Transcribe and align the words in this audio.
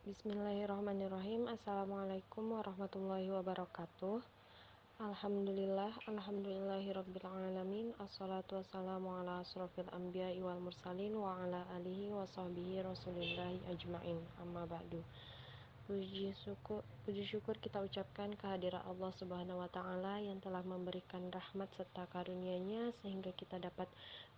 Bismillahirrahmanirrahim. 0.00 1.44
Assalamualaikum 1.44 2.56
warahmatullahi 2.56 3.28
wabarakatuh. 3.36 4.24
Alhamdulillah, 4.96 5.92
alhamdulillahirabbil 6.08 7.28
alamin. 7.28 7.92
Assalatu 8.00 8.56
wassalamu 8.56 9.12
ala 9.12 9.44
asrofil 9.44 9.84
anbiya 9.92 10.32
wal 10.40 10.56
mursalin 10.56 11.12
wa 11.12 11.36
ala 11.44 11.68
alihi 11.76 12.08
wa 12.16 12.24
sahbihi 12.32 12.80
rasulillahi 12.80 13.60
ajmain. 13.68 14.16
Amma 14.40 14.64
ba'du. 14.64 15.04
Puji 15.84 16.32
syukur, 16.48 16.80
puji 17.04 17.28
syukur 17.28 17.60
kita 17.60 17.84
ucapkan 17.84 18.32
kehadiran 18.40 18.80
Allah 18.88 19.12
Subhanahu 19.20 19.60
wa 19.60 19.68
taala 19.68 20.16
yang 20.16 20.40
telah 20.40 20.64
memberikan 20.64 21.28
rahmat 21.28 21.68
serta 21.76 22.08
karunia-Nya 22.08 22.96
sehingga 23.04 23.36
kita 23.36 23.60
dapat 23.60 23.92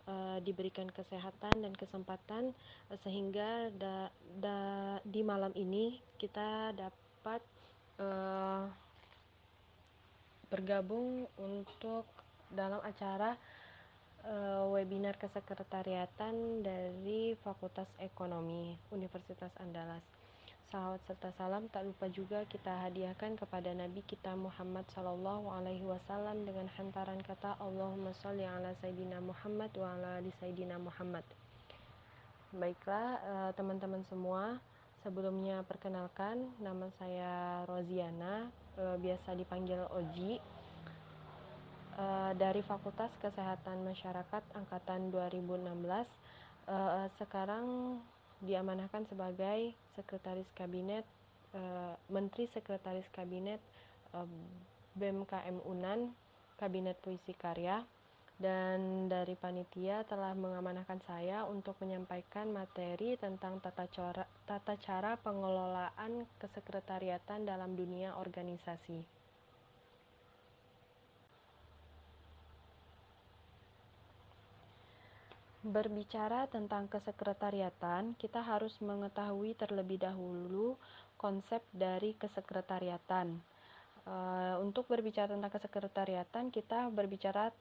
uh, 0.07 0.39
diberikan 0.43 0.89
kesehatan 0.91 1.55
dan 1.63 1.73
kesempatan 1.77 2.55
uh, 2.91 2.99
sehingga 3.03 3.71
da, 3.77 4.09
da, 4.41 4.59
di 5.07 5.21
malam 5.23 5.53
ini 5.55 6.01
kita 6.19 6.75
dapat 6.75 7.43
uh, 8.01 8.67
bergabung 10.53 11.25
untuk 11.41 12.05
dalam 12.53 12.81
acara 12.85 13.35
uh, 14.29 14.69
webinar 14.69 15.17
kesekretariatan 15.17 16.61
dari 16.61 17.33
Fakultas 17.41 17.89
Ekonomi 17.99 18.77
Universitas 18.93 19.51
Andalas. 19.59 20.22
Salawat 20.73 21.05
serta 21.05 21.29
salam 21.37 21.69
tak 21.69 21.85
lupa 21.85 22.09
juga 22.09 22.49
kita 22.49 22.73
hadiahkan 22.89 23.37
kepada 23.37 23.77
Nabi 23.77 24.01
kita 24.09 24.33
Muhammad 24.33 24.89
Sallallahu 24.97 25.53
Alaihi 25.53 25.85
Wasallam 25.85 26.49
dengan 26.49 26.65
hantaran 26.81 27.21
kata 27.21 27.61
Allahumma 27.61 28.17
sholli 28.25 28.49
ala 28.49 28.73
Sayyidina 28.81 29.21
Muhammad 29.21 29.69
wa 29.77 29.93
ala 29.93 30.17
ali 30.17 30.33
Sayyidina 30.41 30.81
Muhammad. 30.81 31.29
Baiklah 32.57 33.21
eh, 33.21 33.51
teman-teman 33.53 34.01
semua, 34.09 34.65
sebelumnya 35.05 35.61
perkenalkan 35.69 36.41
nama 36.57 36.89
saya 36.97 37.69
Roziana, 37.69 38.49
eh, 38.81 38.97
biasa 38.97 39.37
dipanggil 39.37 39.77
Oji 39.93 40.41
eh, 42.01 42.33
dari 42.41 42.65
Fakultas 42.65 43.13
Kesehatan 43.21 43.85
Masyarakat 43.85 44.57
angkatan 44.57 45.13
2016. 45.13 46.09
Sekarang 47.21 48.01
diamanahkan 48.43 49.07
sebagai 49.07 49.73
Sekretaris 49.95 50.49
Kabinet 50.59 51.07
uh, 51.55 51.95
Menteri 52.11 52.51
Sekretaris 52.51 53.07
Kabinet 53.15 53.63
uh, 54.13 54.27
BMKM 54.99 55.63
Unan 55.65 56.13
Kabinet 56.59 56.99
Puisi 57.01 57.33
Karya 57.35 57.81
dan 58.43 59.07
dari 59.07 59.39
panitia 59.39 60.03
telah 60.11 60.35
mengamanahkan 60.35 60.99
saya 61.07 61.47
untuk 61.47 61.79
menyampaikan 61.79 62.51
materi 62.51 63.15
tentang 63.15 63.63
tata 63.63 63.87
cara, 63.87 64.27
tata 64.51 64.75
cara 64.83 65.15
pengelolaan 65.23 66.27
kesekretariatan 66.43 67.47
dalam 67.47 67.79
dunia 67.79 68.19
organisasi. 68.19 69.22
Berbicara 75.63 76.51
tentang 76.51 76.91
kesekretariatan, 76.91 78.19
kita 78.19 78.43
harus 78.43 78.75
mengetahui 78.83 79.55
terlebih 79.55 80.03
dahulu 80.03 80.75
konsep 81.15 81.63
dari 81.71 82.19
kesekretariatan. 82.19 83.39
Uh, 84.03 84.59
untuk 84.59 84.91
berbicara 84.91 85.31
tentang 85.31 85.55
kesekretariatan, 85.55 86.51
kita 86.51 86.91
berbicara 86.91 87.55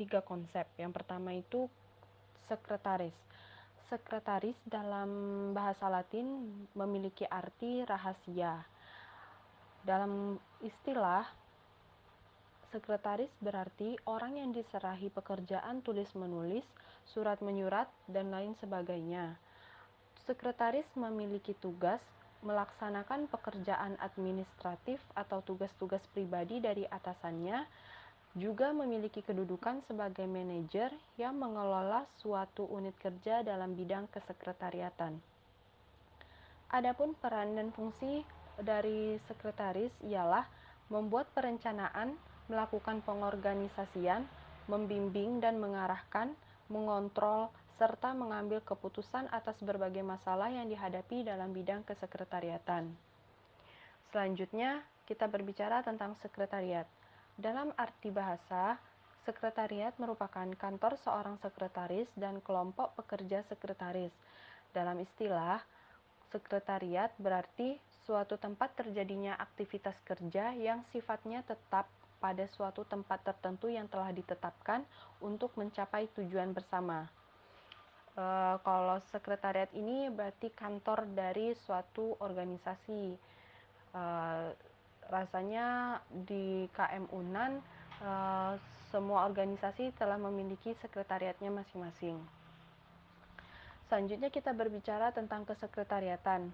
tiga 0.00 0.24
konsep. 0.24 0.64
Yang 0.80 0.92
pertama 0.96 1.36
itu 1.36 1.68
sekretaris. 2.48 3.12
Sekretaris 3.92 4.56
dalam 4.64 5.52
bahasa 5.52 5.92
Latin 5.92 6.48
memiliki 6.72 7.28
arti 7.28 7.84
rahasia. 7.84 8.64
Dalam 9.84 10.40
istilah 10.64 11.28
Sekretaris 12.74 13.30
berarti 13.38 13.94
orang 14.02 14.34
yang 14.34 14.50
diserahi 14.50 15.06
pekerjaan 15.06 15.78
tulis-menulis, 15.86 16.66
surat 17.06 17.38
menyurat, 17.38 17.86
dan 18.10 18.34
lain 18.34 18.58
sebagainya. 18.58 19.38
Sekretaris 20.26 20.90
memiliki 20.98 21.54
tugas 21.62 22.02
melaksanakan 22.42 23.30
pekerjaan 23.30 23.94
administratif 24.02 24.98
atau 25.14 25.38
tugas-tugas 25.46 26.02
pribadi 26.10 26.58
dari 26.58 26.82
atasannya, 26.82 27.62
juga 28.34 28.74
memiliki 28.74 29.22
kedudukan 29.22 29.86
sebagai 29.86 30.26
manajer 30.26 30.90
yang 31.14 31.38
mengelola 31.38 32.02
suatu 32.18 32.66
unit 32.66 32.98
kerja 32.98 33.46
dalam 33.46 33.78
bidang 33.78 34.10
kesekretariatan. 34.10 35.14
Adapun 36.74 37.14
peran 37.22 37.54
dan 37.54 37.70
fungsi 37.70 38.26
dari 38.58 39.14
sekretaris 39.30 39.94
ialah 40.02 40.42
membuat 40.90 41.30
perencanaan, 41.30 42.18
melakukan 42.48 43.00
pengorganisasian, 43.04 44.28
membimbing 44.68 45.40
dan 45.40 45.60
mengarahkan, 45.60 46.32
mengontrol, 46.68 47.52
serta 47.74 48.14
mengambil 48.14 48.62
keputusan 48.62 49.26
atas 49.34 49.58
berbagai 49.60 50.06
masalah 50.06 50.46
yang 50.48 50.70
dihadapi 50.70 51.26
dalam 51.26 51.50
bidang 51.50 51.82
kesekretariatan. 51.82 52.86
Selanjutnya, 54.14 54.78
kita 55.10 55.26
berbicara 55.26 55.82
tentang 55.82 56.14
sekretariat. 56.22 56.86
Dalam 57.34 57.74
arti 57.74 58.14
bahasa, 58.14 58.78
sekretariat 59.26 59.90
merupakan 59.98 60.46
kantor 60.54 60.94
seorang 61.02 61.36
sekretaris 61.42 62.06
dan 62.14 62.38
kelompok 62.46 62.94
pekerja 62.94 63.42
sekretaris. 63.50 64.14
Dalam 64.70 65.02
istilah, 65.02 65.58
sekretariat 66.30 67.10
berarti 67.18 67.74
suatu 68.06 68.38
tempat 68.38 68.78
terjadinya 68.78 69.34
aktivitas 69.34 69.98
kerja 70.06 70.54
yang 70.54 70.86
sifatnya 70.94 71.42
tetap 71.42 71.90
pada 72.24 72.48
suatu 72.48 72.88
tempat 72.88 73.20
tertentu 73.20 73.68
yang 73.68 73.84
telah 73.84 74.08
ditetapkan 74.08 74.80
untuk 75.20 75.52
mencapai 75.60 76.08
tujuan 76.16 76.56
bersama. 76.56 77.04
E, 78.16 78.24
kalau 78.64 78.96
sekretariat 79.12 79.68
ini 79.76 80.08
berarti 80.08 80.48
kantor 80.56 81.04
dari 81.12 81.52
suatu 81.52 82.16
organisasi. 82.24 83.12
E, 83.92 84.04
rasanya 85.12 86.00
di 86.08 86.64
KM 86.72 87.12
Unan 87.12 87.60
e, 88.00 88.10
semua 88.88 89.28
organisasi 89.28 89.92
telah 90.00 90.16
memiliki 90.16 90.72
sekretariatnya 90.80 91.52
masing-masing. 91.52 92.16
Selanjutnya 93.92 94.32
kita 94.32 94.56
berbicara 94.56 95.12
tentang 95.12 95.44
kesekretariatan. 95.44 96.48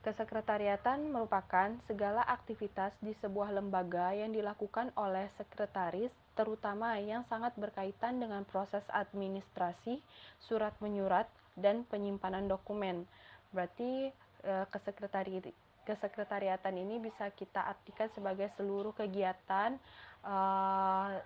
Kesekretariatan 0.00 1.12
merupakan 1.12 1.76
segala 1.84 2.24
aktivitas 2.24 2.96
di 3.04 3.12
sebuah 3.20 3.52
lembaga 3.52 4.16
yang 4.16 4.32
dilakukan 4.32 4.88
oleh 4.96 5.28
sekretaris, 5.36 6.08
terutama 6.32 6.96
yang 6.96 7.20
sangat 7.28 7.52
berkaitan 7.60 8.16
dengan 8.16 8.48
proses 8.48 8.80
administrasi, 8.88 10.00
surat 10.40 10.72
menyurat, 10.80 11.28
dan 11.52 11.84
penyimpanan 11.84 12.48
dokumen. 12.48 13.04
Berarti 13.52 14.08
eh, 14.46 14.66
kesekretari 14.72 15.52
kesekretariatan 15.84 16.76
ini 16.76 17.02
bisa 17.02 17.32
kita 17.34 17.66
artikan 17.66 18.06
sebagai 18.14 18.46
seluruh 18.54 18.94
kegiatan 18.94 19.74
uh, 20.22 21.18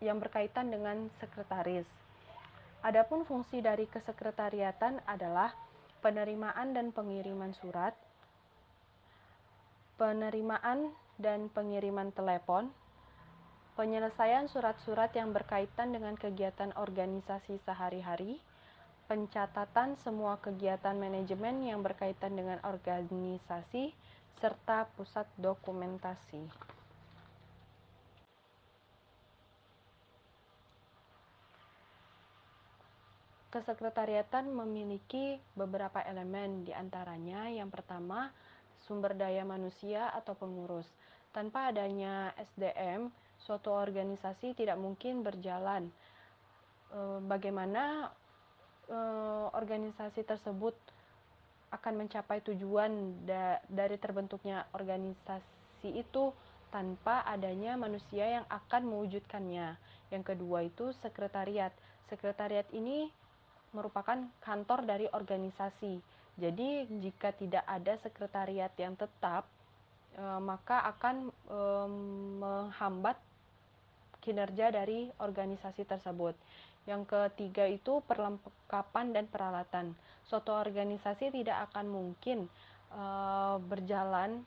yang 0.00 0.16
berkaitan 0.16 0.72
dengan 0.72 1.10
sekretaris. 1.20 1.84
Adapun 2.80 3.26
fungsi 3.26 3.60
dari 3.60 3.84
kesekretariatan 3.90 5.02
adalah 5.04 5.52
penerimaan 6.06 6.70
dan 6.70 6.94
pengiriman 6.94 7.50
surat, 7.58 7.90
penerimaan 9.98 10.94
dan 11.18 11.50
pengiriman 11.50 12.14
telepon, 12.14 12.70
penyelesaian 13.74 14.46
surat-surat 14.46 15.10
yang 15.18 15.34
berkaitan 15.34 15.90
dengan 15.90 16.14
kegiatan 16.14 16.70
organisasi 16.78 17.58
sehari-hari, 17.66 18.38
pencatatan 19.10 19.98
semua 20.06 20.38
kegiatan 20.38 20.94
manajemen 20.94 21.66
yang 21.66 21.82
berkaitan 21.82 22.38
dengan 22.38 22.62
organisasi, 22.62 23.90
serta 24.38 24.86
pusat 24.94 25.26
dokumentasi. 25.34 26.75
Kesekretariatan 33.56 34.52
memiliki 34.52 35.40
beberapa 35.56 36.04
elemen, 36.04 36.68
di 36.68 36.76
antaranya 36.76 37.48
yang 37.48 37.72
pertama 37.72 38.28
sumber 38.84 39.16
daya 39.16 39.48
manusia 39.48 40.12
atau 40.12 40.36
pengurus. 40.36 40.84
Tanpa 41.32 41.72
adanya 41.72 42.36
SDM, 42.36 43.08
suatu 43.40 43.72
organisasi 43.72 44.52
tidak 44.52 44.76
mungkin 44.76 45.24
berjalan. 45.24 45.88
E, 46.92 47.00
bagaimana 47.24 48.12
e, 48.92 48.98
organisasi 49.56 50.20
tersebut 50.28 50.76
akan 51.72 52.04
mencapai 52.04 52.44
tujuan 52.44 53.24
dari 53.72 53.96
terbentuknya 53.96 54.68
organisasi 54.76 55.96
itu 55.96 56.28
tanpa 56.68 57.24
adanya 57.24 57.80
manusia 57.80 58.36
yang 58.36 58.44
akan 58.52 58.84
mewujudkannya. 58.84 59.80
Yang 60.12 60.24
kedua 60.28 60.68
itu 60.68 60.92
sekretariat. 61.00 61.72
Sekretariat 62.12 62.68
ini 62.76 63.24
merupakan 63.76 64.16
kantor 64.40 64.88
dari 64.88 65.06
organisasi. 65.12 66.00
Jadi, 66.40 66.88
jika 67.04 67.36
tidak 67.36 67.64
ada 67.68 68.00
sekretariat 68.00 68.72
yang 68.80 68.96
tetap, 68.96 69.44
eh, 70.16 70.40
maka 70.40 70.88
akan 70.96 71.28
eh, 71.28 71.88
menghambat 72.40 73.16
kinerja 74.24 74.74
dari 74.74 75.06
organisasi 75.22 75.86
tersebut. 75.86 76.34
Yang 76.86 77.02
ketiga 77.06 77.66
itu 77.70 78.02
perlengkapan 78.06 79.14
dan 79.14 79.30
peralatan. 79.30 79.94
Suatu 80.26 80.50
organisasi 80.50 81.30
tidak 81.30 81.70
akan 81.70 81.86
mungkin 81.86 82.50
uh, 82.94 83.58
berjalan 83.62 84.42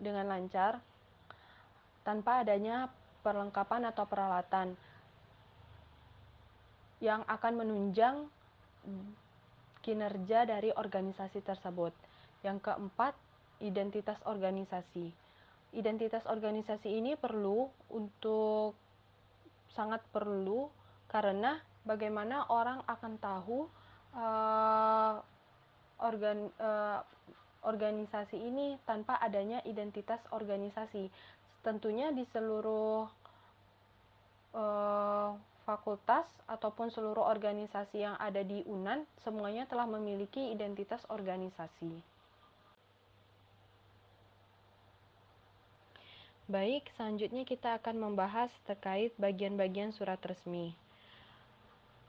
dengan 0.00 0.28
lancar 0.32 0.80
tanpa 2.04 2.42
adanya 2.44 2.88
perlengkapan 3.20 3.92
atau 3.92 4.04
peralatan 4.08 4.74
yang 7.02 7.26
akan 7.26 7.66
menunjang 7.66 8.30
kinerja 9.82 10.46
dari 10.46 10.70
organisasi 10.70 11.42
tersebut. 11.42 11.90
Yang 12.46 12.70
keempat, 12.70 13.18
identitas 13.58 14.22
organisasi. 14.22 15.10
Identitas 15.74 16.22
organisasi 16.30 16.88
ini 16.94 17.18
perlu 17.18 17.66
untuk 17.90 18.78
sangat 19.74 20.04
perlu 20.14 20.70
karena 21.10 21.58
bagaimana 21.82 22.46
orang 22.52 22.84
akan 22.86 23.12
tahu 23.18 23.66
uh, 24.14 25.16
organ 26.02 26.50
uh, 26.60 27.00
organisasi 27.62 28.36
ini 28.36 28.78
tanpa 28.86 29.18
adanya 29.18 29.62
identitas 29.66 30.20
organisasi. 30.30 31.08
Tentunya 31.62 32.10
di 32.10 32.26
seluruh 32.26 33.06
uh, 34.54 35.30
fakultas 35.62 36.26
ataupun 36.50 36.90
seluruh 36.90 37.22
organisasi 37.24 38.02
yang 38.02 38.16
ada 38.18 38.42
di 38.42 38.62
UNAN 38.66 39.06
semuanya 39.22 39.64
telah 39.66 39.86
memiliki 39.86 40.52
identitas 40.52 41.02
organisasi. 41.08 42.02
Baik, 46.50 46.90
selanjutnya 46.98 47.46
kita 47.48 47.80
akan 47.80 48.12
membahas 48.12 48.50
terkait 48.68 49.14
bagian-bagian 49.16 49.94
surat 49.94 50.20
resmi. 50.26 50.76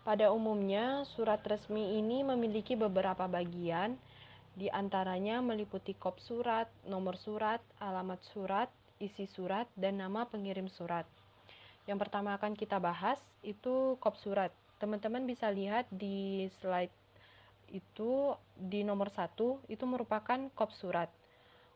Pada 0.03 0.35
umumnya, 0.35 1.07
surat 1.15 1.39
resmi 1.47 1.95
ini 1.95 2.27
memiliki 2.27 2.75
beberapa 2.75 3.23
bagian, 3.23 3.95
di 4.51 4.67
antaranya 4.67 5.39
meliputi 5.39 5.95
kop 5.95 6.19
surat, 6.19 6.67
nomor 6.83 7.15
surat, 7.15 7.63
alamat 7.79 8.19
surat, 8.35 8.67
isi 8.99 9.31
surat, 9.31 9.63
dan 9.79 10.03
nama 10.03 10.27
pengirim 10.27 10.67
surat. 10.67 11.07
Yang 11.83 12.07
pertama 12.07 12.39
akan 12.39 12.55
kita 12.55 12.79
bahas 12.79 13.19
itu 13.43 13.99
kop 13.99 14.15
surat. 14.23 14.55
Teman-teman 14.79 15.27
bisa 15.27 15.51
lihat 15.51 15.87
di 15.91 16.47
slide 16.63 16.91
itu 17.73 18.37
di 18.55 18.85
nomor 18.85 19.11
satu 19.11 19.59
itu 19.67 19.83
merupakan 19.83 20.47
kop 20.55 20.71
surat. 20.79 21.11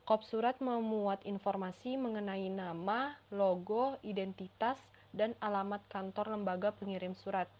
Kop 0.07 0.24
surat 0.24 0.56
memuat 0.63 1.19
informasi 1.27 2.00
mengenai 2.00 2.48
nama, 2.48 3.19
logo, 3.27 4.00
identitas, 4.07 4.80
dan 5.12 5.36
alamat 5.44 5.83
kantor 5.92 6.31
lembaga 6.39 6.71
pengirim 6.71 7.12
surat. 7.19 7.51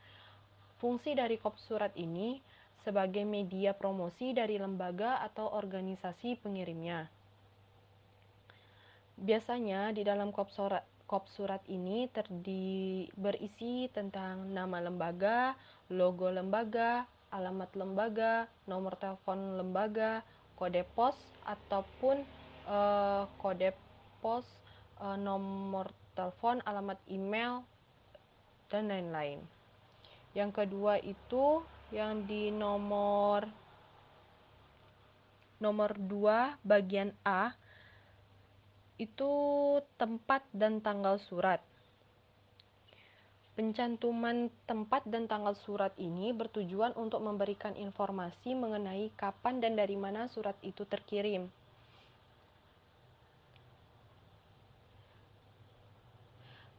Fungsi 0.80 1.12
dari 1.12 1.36
kop 1.36 1.60
surat 1.60 1.92
ini 2.00 2.40
sebagai 2.88 3.28
media 3.28 3.76
promosi 3.76 4.32
dari 4.32 4.56
lembaga 4.56 5.20
atau 5.28 5.52
organisasi 5.52 6.40
pengirimnya. 6.40 7.12
Biasanya 9.20 9.92
di 9.92 10.08
dalam 10.08 10.32
kop 10.32 10.48
surat 10.54 10.88
kop 11.08 11.24
surat 11.32 11.64
ini 11.72 12.12
terdi 12.12 13.08
berisi 13.16 13.88
tentang 13.96 14.52
nama 14.52 14.84
lembaga, 14.84 15.56
logo 15.88 16.28
lembaga, 16.28 17.08
alamat 17.32 17.72
lembaga, 17.80 18.52
nomor 18.68 19.00
telepon 19.00 19.56
lembaga, 19.56 20.20
kode 20.60 20.84
pos 20.92 21.16
ataupun 21.48 22.28
uh, 22.68 23.24
kode 23.40 23.72
pos, 24.20 24.44
uh, 25.00 25.16
nomor 25.16 25.88
telepon, 26.12 26.60
alamat 26.68 27.00
email 27.08 27.64
dan 28.68 28.92
lain-lain. 28.92 29.40
Yang 30.36 30.52
kedua 30.60 31.00
itu 31.00 31.64
yang 31.96 32.28
di 32.28 32.52
nomor 32.52 33.48
nomor 35.58 35.96
2 35.98 36.62
bagian 36.62 37.16
A 37.26 37.56
itu 38.98 39.32
tempat 40.02 40.42
dan 40.54 40.82
tanggal 40.82 41.22
surat. 41.22 41.62
Pencantuman 43.58 44.54
tempat 44.70 45.02
dan 45.10 45.26
tanggal 45.26 45.58
surat 45.58 45.90
ini 45.98 46.30
bertujuan 46.30 46.94
untuk 46.94 47.26
memberikan 47.26 47.74
informasi 47.74 48.54
mengenai 48.54 49.10
kapan 49.18 49.58
dan 49.58 49.74
dari 49.74 49.98
mana 49.98 50.30
surat 50.30 50.54
itu 50.62 50.86
terkirim. 50.86 51.50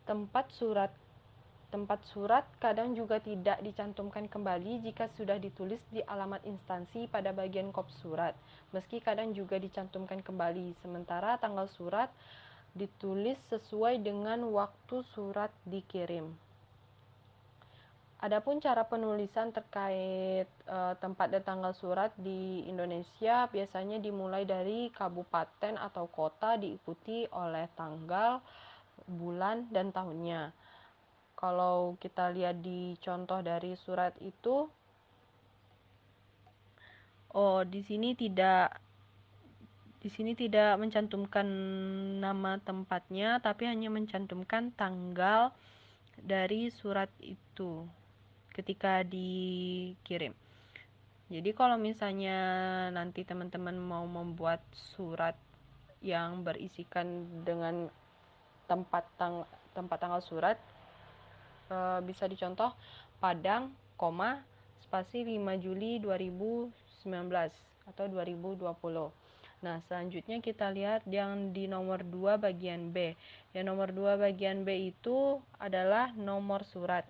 Tempat 0.06 0.54
surat 0.54 0.94
Tempat 1.68 2.00
surat 2.16 2.48
kadang 2.64 2.96
juga 2.96 3.20
tidak 3.20 3.60
dicantumkan 3.60 4.24
kembali 4.24 4.80
jika 4.88 5.04
sudah 5.20 5.36
ditulis 5.36 5.76
di 5.92 6.00
alamat 6.00 6.40
instansi 6.48 7.12
pada 7.12 7.28
bagian 7.36 7.68
kop 7.76 7.92
surat, 8.00 8.32
meski 8.72 9.04
kadang 9.04 9.36
juga 9.36 9.60
dicantumkan 9.60 10.24
kembali, 10.24 10.72
sementara 10.80 11.36
tanggal 11.36 11.68
surat 11.76 12.08
ditulis 12.72 13.36
sesuai 13.52 14.00
dengan 14.00 14.48
waktu 14.48 15.04
surat 15.12 15.52
dikirim. 15.68 16.32
Adapun 18.24 18.64
cara 18.64 18.88
penulisan 18.88 19.52
terkait 19.52 20.48
e, 20.48 20.78
tempat 21.04 21.28
dan 21.36 21.44
tanggal 21.44 21.76
surat 21.76 22.16
di 22.16 22.64
Indonesia 22.64 23.44
biasanya 23.46 24.00
dimulai 24.00 24.48
dari 24.48 24.88
kabupaten 24.88 25.76
atau 25.76 26.08
kota 26.08 26.56
diikuti 26.56 27.28
oleh 27.28 27.68
tanggal, 27.76 28.40
bulan, 29.04 29.68
dan 29.68 29.92
tahunnya 29.92 30.50
kalau 31.38 31.94
kita 32.02 32.34
lihat 32.34 32.58
di 32.58 32.98
contoh 32.98 33.38
dari 33.38 33.78
surat 33.78 34.10
itu 34.18 34.66
oh 37.30 37.62
di 37.62 37.78
sini 37.86 38.18
tidak 38.18 38.74
di 40.02 40.10
sini 40.10 40.34
tidak 40.34 40.74
mencantumkan 40.82 41.46
nama 42.18 42.58
tempatnya 42.58 43.38
tapi 43.38 43.70
hanya 43.70 43.86
mencantumkan 43.86 44.74
tanggal 44.74 45.54
dari 46.18 46.74
surat 46.74 47.10
itu 47.22 47.86
ketika 48.50 49.06
dikirim. 49.06 50.34
Jadi 51.28 51.50
kalau 51.54 51.78
misalnya 51.78 52.38
nanti 52.90 53.22
teman-teman 53.22 53.76
mau 53.78 54.02
membuat 54.08 54.64
surat 54.96 55.36
yang 56.02 56.42
berisikan 56.42 57.26
dengan 57.46 57.86
tempat 58.66 59.04
tang 59.20 59.44
tempat 59.76 59.98
tanggal 60.00 60.22
surat 60.24 60.58
e, 61.68 61.76
bisa 62.04 62.24
dicontoh 62.24 62.72
Padang, 63.18 63.74
koma, 63.98 64.46
spasi 64.78 65.26
5 65.26 65.58
Juli 65.58 65.98
2019 65.98 66.70
atau 67.90 68.04
2020. 68.06 68.68
Nah, 69.58 69.82
selanjutnya 69.90 70.38
kita 70.38 70.70
lihat 70.70 71.02
yang 71.10 71.50
di 71.50 71.66
nomor 71.66 72.06
2 72.06 72.38
bagian 72.38 72.94
B. 72.94 73.18
Yang 73.50 73.66
nomor 73.66 73.90
2 73.90 74.22
bagian 74.22 74.62
B 74.62 74.94
itu 74.94 75.42
adalah 75.58 76.14
nomor 76.14 76.62
surat. 76.62 77.02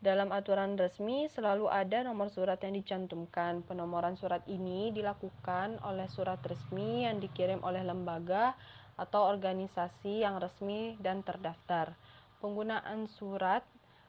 Dalam 0.00 0.32
aturan 0.32 0.76
resmi 0.80 1.28
selalu 1.32 1.72
ada 1.72 2.04
nomor 2.04 2.28
surat 2.28 2.60
yang 2.60 2.76
dicantumkan. 2.76 3.64
Penomoran 3.64 4.16
surat 4.16 4.44
ini 4.48 4.92
dilakukan 4.92 5.80
oleh 5.84 6.08
surat 6.08 6.40
resmi 6.44 7.08
yang 7.08 7.20
dikirim 7.20 7.60
oleh 7.64 7.80
lembaga 7.80 8.52
atau 9.00 9.28
organisasi 9.28 10.20
yang 10.20 10.36
resmi 10.36 11.00
dan 11.00 11.24
terdaftar. 11.24 11.96
Penggunaan 12.40 13.04
surat 13.20 13.60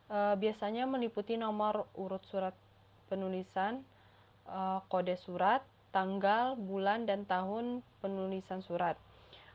e, 0.08 0.36
biasanya 0.40 0.88
meliputi 0.88 1.36
nomor 1.36 1.88
urut 2.00 2.24
surat 2.32 2.56
penulisan, 3.12 3.84
e, 4.48 4.60
kode 4.88 5.20
surat, 5.20 5.64
tanggal, 5.92 6.56
bulan, 6.56 7.04
dan 7.04 7.28
tahun 7.28 7.84
penulisan 8.00 8.64
surat. 8.64 8.96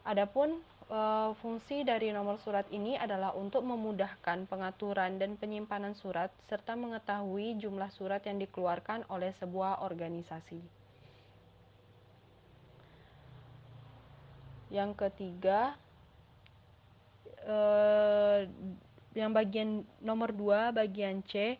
Adapun 0.04 0.61
e, 0.87 1.00
fungsi 1.40 1.83
dari 1.83 2.12
nomor 2.12 2.37
surat 2.45 2.68
ini 2.68 3.00
adalah 3.00 3.33
untuk 3.33 3.64
memudahkan 3.64 4.45
pengaturan 4.47 5.16
dan 5.16 5.40
penyimpanan 5.40 5.97
surat 5.97 6.28
serta 6.47 6.76
mengetahui 6.76 7.56
jumlah 7.56 7.88
surat 7.97 8.21
yang 8.28 8.37
dikeluarkan 8.37 9.09
oleh 9.09 9.33
sebuah 9.40 9.80
organisasi. 9.83 10.61
Yang 14.66 14.99
ketiga, 14.99 15.78
yang 19.16 19.32
bagian 19.32 19.82
nomor 20.04 20.37
2 20.37 20.76
bagian 20.76 21.25
C 21.25 21.56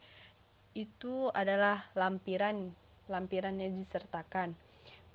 itu 0.77 1.33
adalah 1.33 1.89
lampiran 1.97 2.69
lampiran 3.09 3.57
yang 3.57 3.73
disertakan 3.81 4.53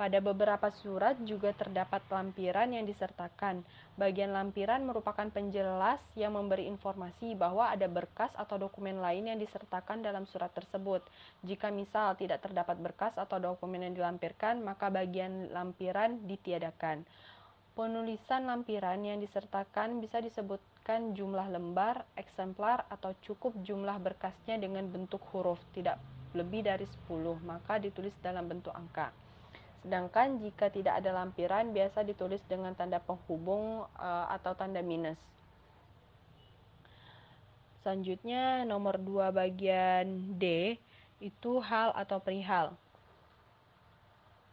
Pada 0.02 0.18
beberapa 0.18 0.74
surat 0.82 1.14
juga 1.30 1.54
terdapat 1.54 2.02
lampiran 2.10 2.74
yang 2.74 2.90
disertakan. 2.90 3.62
Bagian 4.02 4.34
lampiran 4.34 4.82
merupakan 4.82 5.30
penjelas 5.30 6.02
yang 6.18 6.34
memberi 6.34 6.66
informasi 6.66 7.38
bahwa 7.38 7.70
ada 7.70 7.86
berkas 7.86 8.34
atau 8.34 8.58
dokumen 8.58 8.98
lain 8.98 9.30
yang 9.30 9.38
disertakan 9.38 10.02
dalam 10.02 10.26
surat 10.34 10.50
tersebut. 10.58 11.06
Jika 11.46 11.70
misal 11.70 12.18
tidak 12.18 12.42
terdapat 12.42 12.82
berkas 12.82 13.14
atau 13.14 13.38
dokumen 13.38 13.86
yang 13.86 13.94
dilampirkan, 13.94 14.66
maka 14.66 14.90
bagian 14.90 15.54
lampiran 15.54 16.18
ditiadakan. 16.26 17.06
Penulisan 17.78 18.50
lampiran 18.50 19.06
yang 19.06 19.22
disertakan 19.22 20.02
bisa 20.02 20.18
disebutkan 20.82 21.14
jumlah 21.14 21.46
lembar, 21.54 22.10
eksemplar, 22.18 22.90
atau 22.90 23.14
cukup 23.22 23.54
jumlah 23.62 24.02
berkasnya 24.02 24.58
dengan 24.58 24.90
bentuk 24.90 25.22
huruf, 25.30 25.62
tidak 25.78 26.02
lebih 26.34 26.66
dari 26.66 26.90
10, 27.06 27.38
maka 27.46 27.78
ditulis 27.78 28.10
dalam 28.26 28.50
bentuk 28.50 28.74
angka. 28.74 29.14
Sedangkan 29.86 30.42
jika 30.42 30.74
tidak 30.74 30.98
ada 30.98 31.14
lampiran 31.14 31.70
biasa 31.70 32.02
ditulis 32.02 32.42
dengan 32.50 32.74
tanda 32.74 32.98
penghubung 32.98 33.86
uh, 33.94 34.26
atau 34.34 34.58
tanda 34.58 34.82
minus. 34.82 35.22
Selanjutnya 37.86 38.66
nomor 38.66 38.98
2 38.98 39.30
bagian 39.38 40.34
D 40.34 40.82
itu 41.22 41.62
hal 41.62 41.94
atau 41.94 42.18
perihal. 42.18 42.74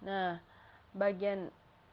Nah, 0.05 0.45
bagian 0.93 1.49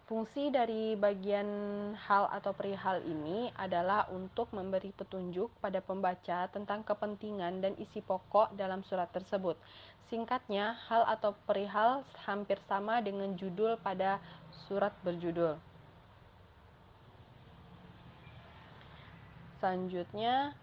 fungsi 0.06 0.54
dari 0.54 0.94
bagian 0.94 1.50
hal 1.98 2.30
atau 2.30 2.54
perihal 2.54 3.02
ini 3.10 3.50
adalah 3.58 4.06
untuk 4.14 4.54
memberi 4.54 4.94
petunjuk 4.94 5.50
pada 5.58 5.82
pembaca 5.82 6.46
tentang 6.54 6.86
kepentingan 6.86 7.66
dan 7.66 7.74
isi 7.82 8.06
pokok 8.06 8.54
dalam 8.54 8.86
surat 8.86 9.10
tersebut. 9.10 9.58
Singkatnya, 10.06 10.78
hal 10.86 11.10
atau 11.10 11.34
perihal 11.50 12.06
hampir 12.30 12.62
sama 12.70 13.02
dengan 13.02 13.34
judul 13.34 13.82
pada 13.82 14.22
surat 14.70 14.94
berjudul. 15.02 15.58
Selanjutnya, 19.58 20.54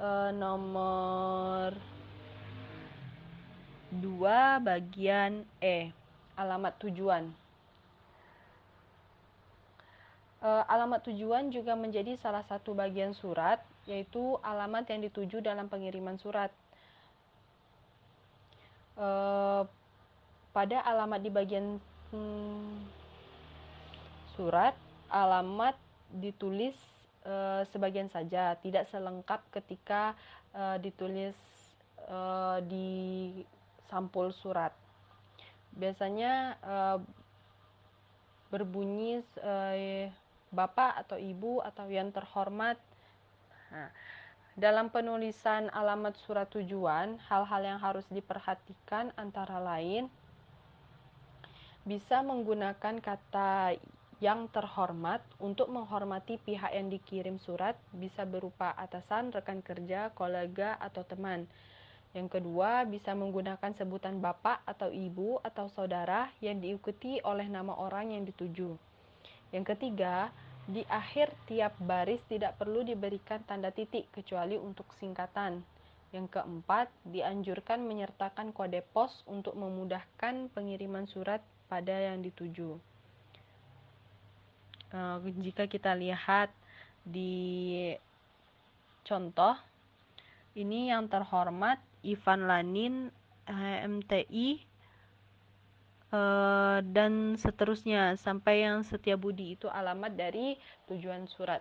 eh, 0.00 0.30
nomor 0.32 1.76
2 3.92 4.64
bagian 4.64 5.44
E, 5.60 5.92
alamat 6.40 6.72
tujuan. 6.80 7.28
Eh, 10.35 10.35
alamat 10.66 11.06
tujuan 11.10 11.50
juga 11.50 11.74
menjadi 11.74 12.18
salah 12.20 12.44
satu 12.46 12.76
bagian 12.76 13.16
surat, 13.16 13.58
yaitu 13.88 14.38
alamat 14.44 14.86
yang 14.92 15.02
dituju 15.06 15.40
dalam 15.42 15.66
pengiriman 15.66 16.18
surat. 16.20 16.50
Eh, 18.96 19.62
pada 20.56 20.80
alamat 20.88 21.20
di 21.20 21.28
bagian 21.28 21.76
hmm, 22.16 22.80
surat 24.32 24.72
alamat 25.12 25.76
ditulis 26.16 26.72
uh, 27.28 27.60
sebagian 27.68 28.08
saja 28.08 28.56
tidak 28.64 28.88
selengkap 28.88 29.44
ketika 29.52 30.16
ditulis 30.80 31.36
di 32.64 32.88
sampul 33.92 34.32
surat 34.32 34.72
biasanya 35.76 36.56
berbunyi 38.48 39.20
uh, 39.44 40.08
bapak 40.54 41.06
atau 41.06 41.18
ibu 41.18 41.58
atau 41.62 41.86
yang 41.90 42.10
terhormat 42.14 42.78
nah, 43.70 43.90
dalam 44.56 44.88
penulisan 44.88 45.68
alamat 45.68 46.16
surat 46.24 46.48
tujuan, 46.48 47.20
hal-hal 47.28 47.60
yang 47.60 47.76
harus 47.76 48.08
diperhatikan 48.08 49.12
antara 49.20 49.60
lain 49.60 50.08
bisa 51.84 52.24
menggunakan 52.24 52.98
kata 52.98 53.76
yang 54.16 54.48
terhormat 54.48 55.20
untuk 55.36 55.68
menghormati 55.68 56.40
pihak 56.40 56.72
yang 56.72 56.88
dikirim 56.88 57.36
surat 57.36 57.76
bisa 57.92 58.24
berupa 58.24 58.72
atasan, 58.80 59.28
rekan 59.28 59.60
kerja, 59.60 60.08
kolega, 60.16 60.80
atau 60.80 61.04
teman. 61.04 61.44
Yang 62.16 62.40
kedua, 62.40 62.88
bisa 62.88 63.12
menggunakan 63.12 63.76
sebutan 63.76 64.24
bapak 64.24 64.64
atau 64.64 64.88
ibu 64.88 65.36
atau 65.44 65.68
saudara 65.68 66.32
yang 66.40 66.64
diikuti 66.64 67.20
oleh 67.20 67.44
nama 67.44 67.76
orang 67.76 68.16
yang 68.16 68.24
dituju. 68.24 68.72
Yang 69.54 69.76
ketiga, 69.76 70.34
di 70.66 70.82
akhir 70.90 71.30
tiap 71.46 71.78
baris 71.78 72.18
tidak 72.26 72.58
perlu 72.58 72.82
diberikan 72.82 73.38
tanda 73.46 73.70
titik 73.70 74.10
kecuali 74.10 74.58
untuk 74.58 74.90
singkatan. 74.98 75.62
Yang 76.10 76.38
keempat, 76.38 76.90
dianjurkan 77.06 77.86
menyertakan 77.86 78.50
kode 78.50 78.82
pos 78.90 79.22
untuk 79.30 79.54
memudahkan 79.54 80.50
pengiriman 80.50 81.06
surat 81.06 81.38
pada 81.70 81.94
yang 81.94 82.22
dituju. 82.22 82.78
Uh, 84.90 85.18
jika 85.42 85.66
kita 85.70 85.94
lihat 85.94 86.50
di 87.06 87.94
contoh, 89.06 89.54
ini 90.58 90.90
yang 90.90 91.06
terhormat 91.06 91.78
Ivan 92.02 92.50
Lanin 92.50 92.94
MTI 93.46 94.65
Eh, 96.16 96.78
dan 96.92 97.36
seterusnya 97.36 98.16
sampai 98.16 98.64
yang 98.64 98.80
setia 98.86 99.16
budi 99.18 99.58
itu 99.58 99.68
alamat 99.68 100.12
dari 100.16 100.56
tujuan 100.88 101.28
surat. 101.28 101.60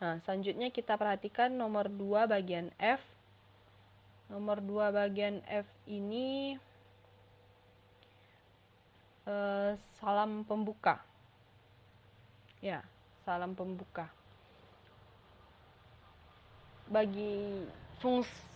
Nah, 0.00 0.16
selanjutnya 0.24 0.70
kita 0.72 0.96
perhatikan 0.96 1.50
nomor 1.52 1.90
2 1.90 2.30
bagian 2.30 2.70
F. 2.78 3.02
Nomor 4.30 4.62
2 4.62 4.96
bagian 4.96 5.42
F 5.44 5.66
ini 5.90 6.56
uh, 9.26 9.74
salam 10.00 10.46
pembuka. 10.46 11.02
Ya, 12.64 12.80
salam 13.26 13.52
pembuka. 13.52 14.08
Bagi 16.88 17.66
fungsi 18.00 18.49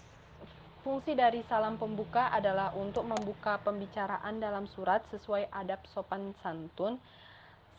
Fungsi 0.85 1.17
dari 1.17 1.41
salam 1.49 1.81
pembuka 1.81 2.29
adalah 2.29 2.77
untuk 2.77 3.09
membuka 3.09 3.57
pembicaraan 3.65 4.37
dalam 4.37 4.69
surat 4.77 5.01
sesuai 5.09 5.49
adab 5.49 5.81
sopan 5.97 6.37
santun. 6.45 7.01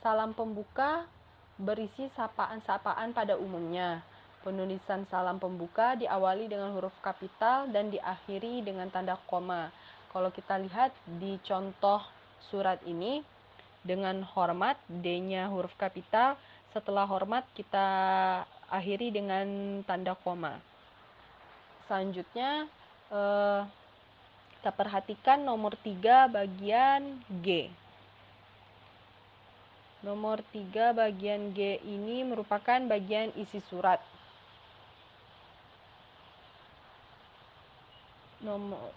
Salam 0.02 0.34
pembuka 0.34 1.06
berisi 1.62 2.10
sapaan-sapaan 2.18 3.14
pada 3.14 3.38
umumnya. 3.38 4.02
Penulisan 4.42 5.06
salam 5.14 5.38
pembuka 5.38 5.94
diawali 5.94 6.50
dengan 6.50 6.74
huruf 6.74 6.98
kapital 7.06 7.70
dan 7.70 7.94
diakhiri 7.94 8.66
dengan 8.66 8.90
tanda 8.90 9.22
koma. 9.30 9.70
Kalau 10.10 10.34
kita 10.34 10.58
lihat 10.66 10.90
di 11.22 11.38
contoh 11.46 12.02
surat 12.50 12.82
ini, 12.90 13.22
dengan 13.86 14.26
hormat, 14.34 14.82
D-nya 14.90 15.46
huruf 15.54 15.78
kapital, 15.78 16.42
setelah 16.74 17.06
hormat 17.06 17.46
kita 17.54 17.86
akhiri 18.66 19.14
dengan 19.14 19.46
tanda 19.86 20.18
koma. 20.18 20.58
Selanjutnya, 21.86 22.66
eh, 23.12 23.62
kita 24.58 24.72
perhatikan 24.74 25.46
nomor 25.46 25.78
3 25.78 26.26
bagian 26.26 27.22
G. 27.46 27.70
Nomor 30.02 30.42
3 30.50 30.94
bagian 30.94 31.54
G 31.54 31.82
ini 31.86 32.26
merupakan 32.26 32.82
bagian 32.86 33.30
isi 33.38 33.62
surat. 33.70 34.02
Nomor 38.42 38.94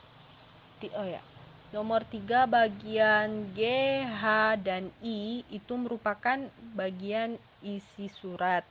oh 0.97 1.09
ya. 1.09 1.21
Nomor 1.69 2.09
3 2.09 2.49
bagian 2.49 3.53
G, 3.53 3.61
H, 4.09 4.25
dan 4.65 4.89
I 5.05 5.45
itu 5.53 5.77
merupakan 5.77 6.49
bagian 6.73 7.37
isi 7.61 8.09
surat. 8.25 8.65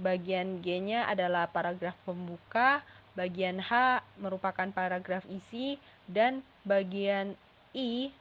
Bagian 0.00 0.64
G-nya 0.64 1.12
adalah 1.12 1.52
paragraf 1.52 1.92
pembuka, 2.08 2.80
Bagian 3.16 3.62
H 3.62 4.02
merupakan 4.20 4.68
paragraf 4.72 5.24
isi 5.28 5.80
dan 6.08 6.44
bagian 6.66 7.36
I 7.76 8.12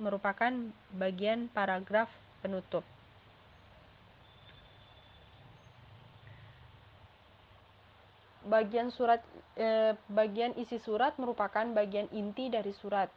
merupakan 0.00 0.50
bagian 0.96 1.50
paragraf 1.52 2.08
penutup. 2.40 2.82
Bagian 8.48 8.88
surat 8.88 9.20
eh, 9.60 9.92
bagian 10.08 10.56
isi 10.56 10.80
surat 10.80 11.12
merupakan 11.20 11.68
bagian 11.76 12.08
inti 12.16 12.48
dari 12.48 12.72
surat. 12.72 13.12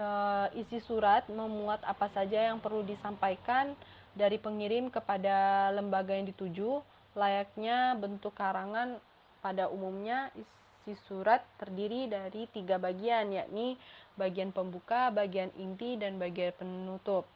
Eh, 0.00 0.46
isi 0.64 0.80
surat 0.80 1.28
memuat 1.28 1.84
apa 1.84 2.08
saja 2.08 2.48
yang 2.48 2.64
perlu 2.64 2.80
disampaikan 2.80 3.76
dari 4.16 4.40
pengirim 4.40 4.88
kepada 4.88 5.68
lembaga 5.76 6.16
yang 6.16 6.26
dituju, 6.32 6.80
layaknya 7.12 7.94
bentuk 8.00 8.32
karangan 8.32 8.96
pada 9.40 9.72
umumnya 9.72 10.28
isi 10.36 10.96
surat 11.08 11.44
terdiri 11.60 12.08
dari 12.08 12.48
tiga 12.48 12.80
bagian, 12.80 13.32
yakni 13.32 13.76
bagian 14.16 14.52
pembuka, 14.52 15.12
bagian 15.12 15.52
inti, 15.56 15.96
dan 16.00 16.16
bagian 16.16 16.52
penutup. 16.56 17.28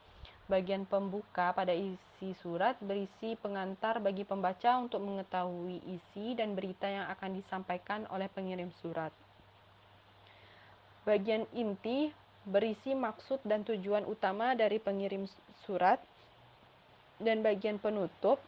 Bagian 0.44 0.84
pembuka 0.84 1.56
pada 1.56 1.72
isi 1.72 2.36
surat 2.44 2.76
berisi 2.84 3.32
pengantar 3.40 4.00
bagi 4.00 4.28
pembaca 4.28 4.76
untuk 4.76 5.00
mengetahui 5.00 5.80
isi 5.88 6.36
dan 6.36 6.52
berita 6.52 6.84
yang 6.84 7.08
akan 7.08 7.40
disampaikan 7.40 8.04
oleh 8.12 8.28
pengirim 8.28 8.68
surat. 8.84 9.12
Bagian 11.08 11.48
inti 11.56 12.12
berisi 12.44 12.92
maksud 12.92 13.40
dan 13.44 13.64
tujuan 13.64 14.04
utama 14.04 14.52
dari 14.52 14.76
pengirim 14.76 15.24
surat 15.64 16.00
dan 17.20 17.40
bagian 17.40 17.80
penutup 17.80 18.40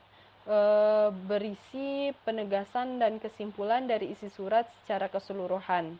berisi 1.26 2.14
penegasan 2.22 3.02
dan 3.02 3.18
kesimpulan 3.18 3.90
dari 3.90 4.14
isi 4.14 4.30
surat 4.30 4.66
secara 4.82 5.10
keseluruhan. 5.10 5.98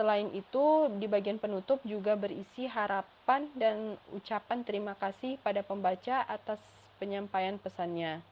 Selain 0.00 0.32
itu, 0.32 0.88
di 0.96 1.04
bagian 1.04 1.36
penutup 1.36 1.84
juga 1.84 2.16
berisi 2.16 2.64
harapan 2.64 3.52
dan 3.52 4.00
ucapan 4.16 4.64
terima 4.64 4.96
kasih 4.96 5.36
pada 5.44 5.60
pembaca 5.60 6.24
atas 6.24 6.56
penyampaian 6.96 7.60
pesannya. 7.60 8.24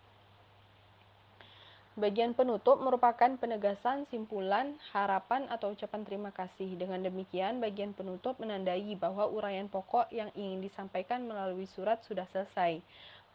Bagian 1.98 2.30
penutup 2.30 2.78
merupakan 2.78 3.26
penegasan, 3.36 4.06
simpulan, 4.06 4.78
harapan, 4.94 5.50
atau 5.50 5.74
ucapan 5.74 6.06
terima 6.06 6.30
kasih. 6.30 6.78
Dengan 6.78 7.02
demikian, 7.02 7.58
bagian 7.58 7.90
penutup 7.90 8.38
menandai 8.38 8.94
bahwa 8.94 9.26
uraian 9.26 9.66
pokok 9.66 10.06
yang 10.14 10.30
ingin 10.38 10.62
disampaikan 10.62 11.26
melalui 11.26 11.66
surat 11.66 11.98
sudah 12.06 12.24
selesai. 12.30 12.78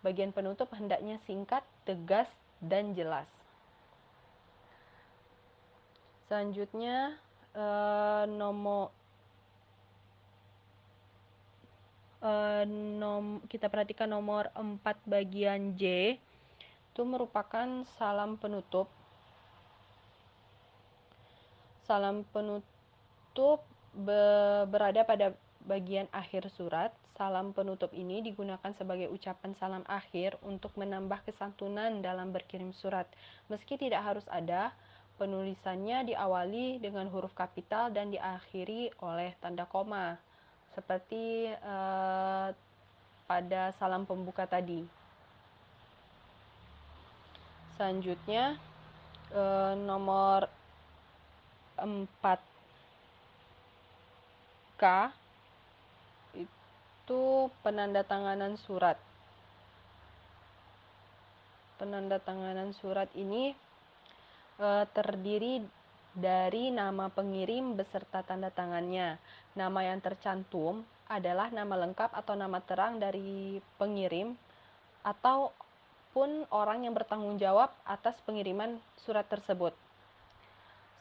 Bagian 0.03 0.35
penutup 0.35 0.67
hendaknya 0.75 1.15
singkat, 1.23 1.63
tegas, 1.87 2.27
dan 2.59 2.91
jelas. 2.91 3.27
Selanjutnya, 6.27 7.19
nomor 8.27 8.89
eh, 12.23 12.63
nom, 12.99 13.43
kita 13.51 13.67
perhatikan 13.67 14.09
nomor 14.09 14.47
4 14.55 14.79
bagian 15.07 15.75
J 15.75 16.15
itu 16.93 17.01
merupakan 17.03 17.67
salam 17.97 18.37
penutup. 18.37 18.85
Salam 21.83 22.23
penutup 22.31 23.65
be 23.93 24.21
berada 24.69 25.01
pada 25.05 25.33
bagian 25.67 26.07
akhir 26.11 26.51
surat. 26.55 26.91
Salam 27.13 27.53
penutup 27.53 27.93
ini 27.93 28.25
digunakan 28.25 28.73
sebagai 28.73 29.05
ucapan 29.13 29.53
salam 29.61 29.85
akhir 29.85 30.35
untuk 30.41 30.73
menambah 30.75 31.21
kesantunan 31.29 32.01
dalam 32.01 32.33
berkirim 32.33 32.73
surat. 32.73 33.05
Meski 33.53 33.77
tidak 33.77 34.01
harus 34.01 34.25
ada, 34.33 34.73
penulisannya 35.21 36.09
diawali 36.09 36.81
dengan 36.81 37.05
huruf 37.13 37.31
kapital 37.37 37.93
dan 37.93 38.09
diakhiri 38.09 38.89
oleh 39.05 39.37
tanda 39.39 39.69
koma, 39.69 40.17
seperti 40.73 41.53
eh, 41.53 42.47
pada 43.29 43.61
salam 43.77 44.09
pembuka 44.09 44.49
tadi. 44.49 44.81
Selanjutnya 47.77 48.57
eh, 49.29 49.73
nomor 49.77 50.49
4K 51.77 52.43
itu 57.03 57.51
penandatanganan 57.67 58.55
surat. 58.63 58.95
Penandatanganan 61.75 62.71
surat 62.79 63.11
ini 63.11 63.51
eh, 64.55 64.85
terdiri 64.95 65.59
dari 66.15 66.71
nama 66.71 67.11
pengirim 67.11 67.75
beserta 67.75 68.23
tanda 68.23 68.47
tangannya. 68.55 69.19
Nama 69.51 69.79
yang 69.83 69.99
tercantum 69.99 70.87
adalah 71.11 71.51
nama 71.51 71.75
lengkap 71.83 72.15
atau 72.15 72.39
nama 72.39 72.63
terang 72.63 73.03
dari 73.03 73.59
pengirim 73.75 74.39
atau 75.03 75.51
pun 76.15 76.47
orang 76.55 76.87
yang 76.87 76.95
bertanggung 76.95 77.35
jawab 77.35 77.67
atas 77.83 78.15
pengiriman 78.23 78.79
surat 79.03 79.27
tersebut. 79.27 79.75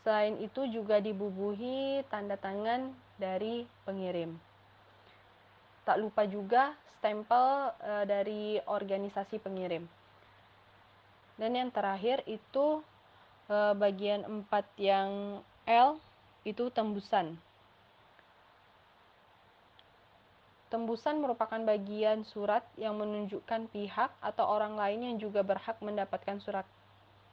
Selain 0.03 0.35
itu 0.43 0.67
juga 0.67 0.99
dibubuhi 0.99 2.03
tanda 2.11 2.35
tangan 2.35 2.91
dari 3.23 3.71
pengirim. 3.87 4.35
Tak 5.83 5.99
lupa 5.99 6.23
juga 6.27 6.79
stempel 7.03 7.75
e, 7.83 7.93
dari 8.07 8.43
organisasi 8.63 9.43
pengirim. 9.43 9.83
Dan 11.35 11.59
yang 11.59 11.75
terakhir 11.75 12.23
itu 12.31 12.79
e, 13.51 13.57
bagian 13.75 14.23
4 14.47 14.47
yang 14.79 15.43
L 15.67 15.99
itu 16.47 16.71
tembusan. 16.71 17.35
Tembusan 20.71 21.19
merupakan 21.19 21.59
bagian 21.67 22.23
surat 22.25 22.63
yang 22.79 22.97
menunjukkan 22.97 23.69
pihak 23.75 24.15
atau 24.23 24.45
orang 24.47 24.79
lain 24.79 25.05
yang 25.05 25.17
juga 25.19 25.43
berhak 25.43 25.77
mendapatkan 25.83 26.39
surat 26.39 26.65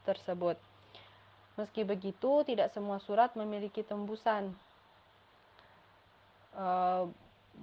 tersebut. 0.02 0.58
Meski 1.54 1.86
begitu, 1.86 2.42
tidak 2.42 2.74
semua 2.74 2.98
surat 3.06 3.30
memiliki 3.38 3.86
tembusan. 3.86 4.50
E, 6.58 6.66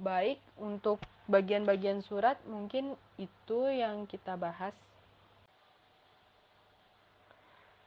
baik, 0.01 0.37
untuk 0.61 1.01
bagian-bagian 1.27 2.01
surat 2.05 2.39
mungkin 2.47 2.95
itu 3.19 3.59
yang 3.69 4.07
kita 4.07 4.39
bahas. 4.39 4.73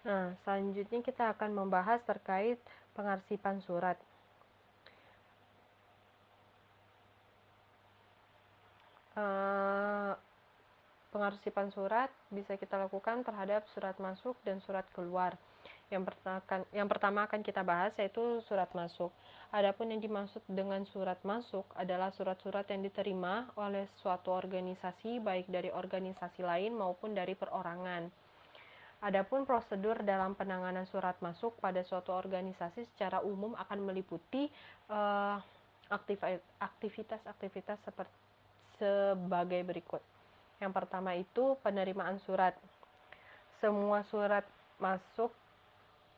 Nah, 0.01 0.33
selanjutnya 0.45 1.05
kita 1.05 1.33
akan 1.37 1.53
membahas 1.53 2.01
terkait 2.09 2.57
pengarsipan 2.97 3.61
surat. 3.65 4.01
Eh, 9.21 10.13
pengarsipan 11.11 11.69
surat 11.75 12.09
bisa 12.31 12.55
kita 12.57 12.79
lakukan 12.79 13.27
terhadap 13.27 13.67
surat 13.75 13.99
masuk 14.01 14.39
dan 14.47 14.63
surat 14.65 14.87
keluar. 14.95 15.35
Yang 15.91 16.15
pertama, 16.15 16.41
yang 16.71 16.87
pertama 16.87 17.19
akan 17.27 17.43
kita 17.43 17.67
bahas 17.67 17.91
yaitu 17.99 18.39
surat 18.47 18.71
masuk. 18.79 19.11
Adapun 19.51 19.91
yang 19.91 19.99
dimaksud 19.99 20.39
dengan 20.47 20.87
surat 20.87 21.19
masuk 21.27 21.67
adalah 21.75 22.15
surat-surat 22.15 22.63
yang 22.71 22.87
diterima 22.87 23.51
oleh 23.59 23.91
suatu 23.99 24.31
organisasi 24.31 25.19
baik 25.19 25.51
dari 25.51 25.75
organisasi 25.75 26.47
lain 26.47 26.79
maupun 26.79 27.11
dari 27.11 27.35
perorangan. 27.35 28.07
Adapun 29.03 29.43
prosedur 29.43 30.07
dalam 30.07 30.39
penanganan 30.39 30.87
surat 30.87 31.19
masuk 31.19 31.59
pada 31.59 31.83
suatu 31.83 32.15
organisasi 32.15 32.87
secara 32.95 33.25
umum 33.27 33.59
akan 33.59 33.91
meliputi 33.91 34.47
uh, 34.95 35.43
aktivitas-aktivitas 36.63 37.83
seperti 37.83 38.15
sebagai 38.79 39.67
berikut. 39.67 40.05
Yang 40.63 40.73
pertama 40.77 41.19
itu 41.19 41.59
penerimaan 41.65 42.23
surat. 42.23 42.55
Semua 43.59 44.05
surat 44.09 44.45
masuk 44.79 45.33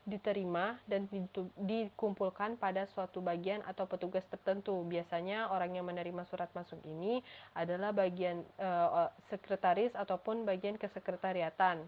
diterima 0.03 0.75
dan 0.83 1.07
dikumpulkan 1.55 2.59
pada 2.59 2.83
suatu 2.91 3.23
bagian 3.23 3.63
atau 3.63 3.87
petugas 3.87 4.27
tertentu. 4.27 4.75
Biasanya 4.83 5.47
orang 5.47 5.79
yang 5.79 5.87
menerima 5.87 6.27
surat 6.27 6.51
masuk 6.51 6.79
ini 6.83 7.23
adalah 7.55 7.95
bagian 7.95 8.43
uh, 8.59 9.07
sekretaris 9.31 9.95
ataupun 9.95 10.43
bagian 10.43 10.75
kesekretariatan. 10.75 11.87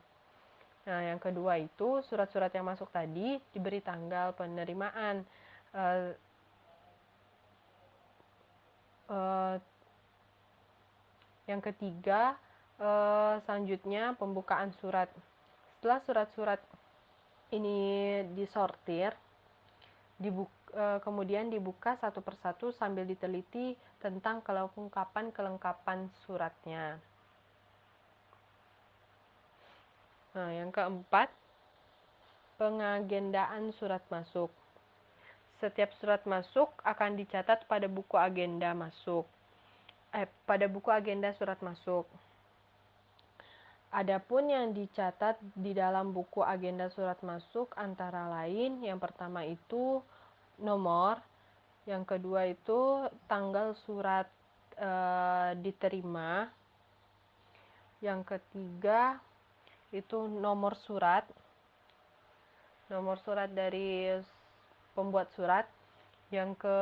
Nah, 0.85 1.01
yang 1.01 1.19
kedua 1.19 1.59
itu 1.59 1.99
surat-surat 2.07 2.53
yang 2.55 2.63
masuk 2.63 2.87
tadi 2.93 3.41
diberi 3.51 3.83
tanggal 3.83 4.31
penerimaan. 4.37 5.27
Uh, 5.75 6.13
uh, 9.11 9.55
yang 11.45 11.61
ketiga, 11.61 12.33
selanjutnya 13.45 14.17
pembukaan 14.17 14.73
surat. 14.81 15.07
Setelah 15.77 16.01
surat-surat 16.01 16.61
ini 17.53 18.21
disortir, 18.33 19.13
dibuk, 20.17 20.49
eh, 20.73 20.99
kemudian 21.03 21.51
dibuka 21.51 21.99
satu 21.99 22.23
persatu 22.23 22.73
sambil 22.73 23.05
diteliti 23.05 23.77
tentang 24.01 24.41
kelengkapan-kelengkapan 24.41 26.09
suratnya. 26.25 26.97
Nah, 30.35 30.51
yang 30.51 30.71
keempat, 30.73 31.31
pengagendaan 32.57 33.71
surat 33.75 34.03
masuk. 34.11 34.51
Setiap 35.59 35.91
surat 35.99 36.23
masuk 36.27 36.67
akan 36.83 37.15
dicatat 37.15 37.63
pada 37.67 37.87
buku 37.87 38.19
agenda 38.19 38.75
masuk 38.75 39.23
eh, 40.15 40.27
pada 40.47 40.65
buku 40.71 40.87
agenda 40.89 41.35
surat 41.35 41.59
masuk. 41.59 42.07
Adapun 43.95 44.51
yang 44.51 44.75
dicatat 44.75 45.39
di 45.55 45.71
dalam 45.71 46.11
buku 46.11 46.43
agenda 46.43 46.91
surat 46.91 47.15
masuk 47.23 47.71
antara 47.79 48.27
lain 48.27 48.83
yang 48.83 48.99
pertama 48.99 49.47
itu 49.47 50.03
nomor, 50.59 51.23
yang 51.87 52.03
kedua 52.03 52.43
itu 52.43 53.07
tanggal 53.31 53.71
surat 53.87 54.27
e, 54.75 54.91
diterima, 55.63 56.51
yang 58.03 58.19
ketiga 58.27 59.15
itu 59.95 60.27
nomor 60.27 60.75
surat, 60.83 61.23
nomor 62.91 63.15
surat 63.23 63.47
dari 63.47 64.11
pembuat 64.91 65.31
surat, 65.39 65.63
yang 66.35 66.51
ke 66.51 66.77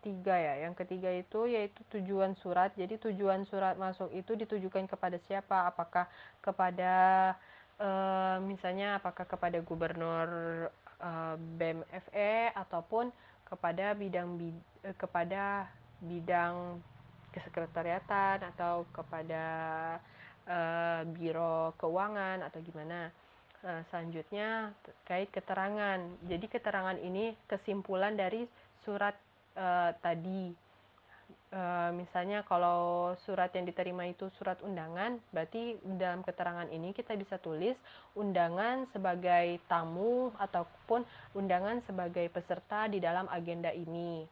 tiga 0.00 0.36
ya. 0.36 0.68
Yang 0.68 0.84
ketiga 0.84 1.10
itu 1.12 1.46
yaitu 1.46 1.80
tujuan 1.96 2.36
surat. 2.40 2.72
Jadi 2.76 3.00
tujuan 3.00 3.44
surat 3.48 3.76
masuk 3.76 4.10
itu 4.12 4.36
ditujukan 4.36 4.88
kepada 4.88 5.16
siapa? 5.28 5.68
Apakah 5.70 6.08
kepada 6.40 6.92
e, 7.80 7.88
misalnya 8.44 9.00
apakah 9.00 9.24
kepada 9.24 9.60
gubernur 9.64 10.28
uh, 11.00 11.34
BEM 11.56 11.82
FE 12.08 12.52
ataupun 12.54 13.08
kepada 13.48 13.96
bidang 13.96 14.38
uh, 14.84 14.94
kepada 14.94 15.66
bidang 16.00 16.78
kesekretariatan 17.34 18.42
atau 18.54 18.86
kepada 18.90 19.44
uh, 20.46 21.00
biro 21.14 21.74
keuangan 21.78 22.42
atau 22.46 22.58
gimana. 22.62 23.10
Nah, 23.60 23.84
selanjutnya 23.92 24.72
terkait 24.80 25.28
keterangan. 25.28 26.00
Jadi 26.24 26.46
keterangan 26.48 26.96
ini 26.96 27.36
kesimpulan 27.44 28.16
dari 28.16 28.48
surat 28.88 29.12
tadi. 30.00 30.70
Uh, 31.50 31.90
misalnya 31.98 32.46
kalau 32.46 33.10
surat 33.26 33.50
yang 33.58 33.66
diterima 33.66 34.06
itu 34.06 34.30
surat 34.38 34.54
undangan, 34.62 35.18
berarti 35.34 35.74
dalam 35.98 36.22
keterangan 36.22 36.70
ini 36.70 36.94
kita 36.94 37.18
bisa 37.18 37.42
tulis 37.42 37.74
undangan 38.14 38.86
sebagai 38.94 39.58
tamu 39.66 40.30
ataupun 40.38 41.02
undangan 41.34 41.82
sebagai 41.90 42.30
peserta 42.30 42.86
di 42.86 43.02
dalam 43.02 43.26
agenda 43.26 43.74
ini. 43.74 44.22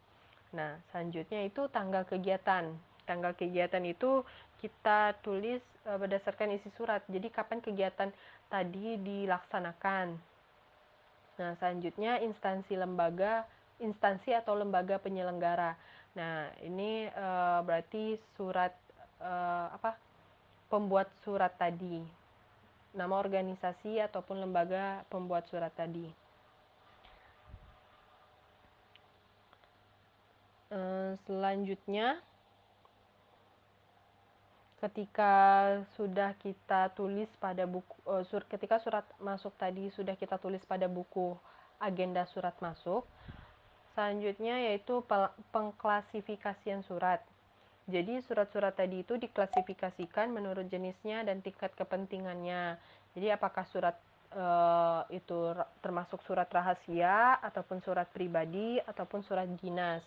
Nah, 0.54 0.78
selanjutnya 0.94 1.42
itu 1.42 1.66
tanggal 1.74 2.06
kegiatan. 2.06 2.70
Tanggal 3.02 3.34
kegiatan 3.34 3.82
itu 3.82 4.22
kita 4.62 5.18
tulis 5.18 5.58
uh, 5.90 5.98
berdasarkan 5.98 6.54
isi 6.54 6.70
surat. 6.78 7.02
Jadi 7.10 7.34
kapan 7.34 7.58
kegiatan 7.58 8.14
tadi 8.46 8.94
dilaksanakan. 8.94 10.14
Nah, 11.42 11.50
selanjutnya 11.58 12.22
instansi 12.22 12.78
lembaga, 12.78 13.42
instansi 13.78 14.34
atau 14.34 14.58
lembaga 14.58 14.98
penyelenggara. 14.98 15.74
Nah, 16.18 16.50
ini 16.66 17.06
e, 17.06 17.26
berarti 17.62 18.18
surat 18.34 18.74
e, 19.22 19.32
apa? 19.74 19.94
Pembuat 20.68 21.08
surat 21.24 21.54
tadi. 21.56 22.02
Nama 22.92 23.14
organisasi 23.14 24.02
ataupun 24.02 24.42
lembaga 24.42 25.06
pembuat 25.08 25.46
surat 25.48 25.70
tadi. 25.72 26.06
E, 30.68 30.78
selanjutnya 31.24 32.20
ketika 34.78 35.34
sudah 35.98 36.38
kita 36.38 36.94
tulis 36.94 37.26
pada 37.42 37.66
buku 37.66 37.98
uh, 38.06 38.22
sur, 38.30 38.46
ketika 38.46 38.78
surat 38.78 39.02
masuk 39.18 39.50
tadi 39.58 39.90
sudah 39.90 40.14
kita 40.14 40.38
tulis 40.38 40.62
pada 40.62 40.86
buku 40.86 41.34
agenda 41.82 42.22
surat 42.30 42.54
masuk 42.62 43.02
selanjutnya 43.98 44.70
yaitu 44.70 45.02
pengklasifikasian 45.50 46.86
surat. 46.86 47.18
Jadi 47.90 48.22
surat-surat 48.22 48.70
tadi 48.78 49.02
itu 49.02 49.18
diklasifikasikan 49.18 50.30
menurut 50.30 50.70
jenisnya 50.70 51.26
dan 51.26 51.42
tingkat 51.42 51.74
kepentingannya. 51.74 52.78
Jadi 53.18 53.26
apakah 53.34 53.66
surat 53.66 53.98
uh, 54.38 55.02
itu 55.10 55.50
termasuk 55.82 56.22
surat 56.22 56.46
rahasia 56.46 57.42
ataupun 57.42 57.82
surat 57.82 58.06
pribadi 58.14 58.78
ataupun 58.86 59.26
surat 59.26 59.50
dinas 59.58 60.06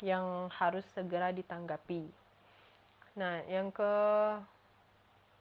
yang 0.00 0.48
harus 0.56 0.88
segera 0.96 1.28
ditanggapi. 1.28 2.08
Nah, 3.20 3.44
yang 3.52 3.68
ke 3.68 3.92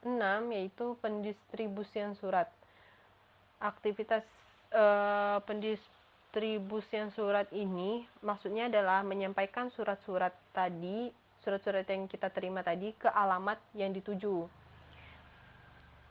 enam 0.03 0.51
yaitu 0.51 0.99
pendistribusian 0.99 2.11
surat. 2.19 2.51
Aktivitas 3.63 4.27
eh, 4.71 5.37
pendistribusian 6.29 7.09
surat 7.17 7.49
ini 7.49 8.05
maksudnya 8.21 8.69
adalah 8.69 9.01
menyampaikan 9.01 9.73
surat-surat 9.73 10.29
tadi, 10.53 11.09
surat-surat 11.41 11.89
yang 11.89 12.05
kita 12.05 12.29
terima 12.29 12.61
tadi 12.61 12.93
ke 12.93 13.09
alamat 13.09 13.57
yang 13.73 13.89
dituju. 13.89 14.45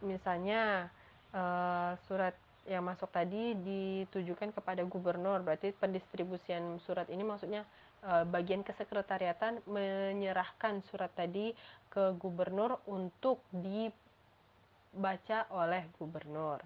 Misalnya 0.03 0.91
eh, 1.31 1.95
surat 2.11 2.35
yang 2.67 2.85
masuk 2.85 3.09
tadi 3.15 3.57
ditujukan 3.57 4.53
kepada 4.53 4.85
gubernur, 4.85 5.41
berarti 5.41 5.73
pendistribusian 5.73 6.83
surat 6.83 7.09
ini 7.09 7.25
maksudnya 7.25 7.65
Eh, 7.99 8.25
bagian 8.31 8.63
kesekretariatan 8.63 9.59
menyerahkan 9.67 10.87
surat 10.87 11.11
tadi 11.19 11.51
ke 11.91 12.15
gubernur 12.15 12.79
untuk 12.87 13.43
dibaca 13.51 15.51
oleh 15.51 15.83
gubernur. 15.99 16.63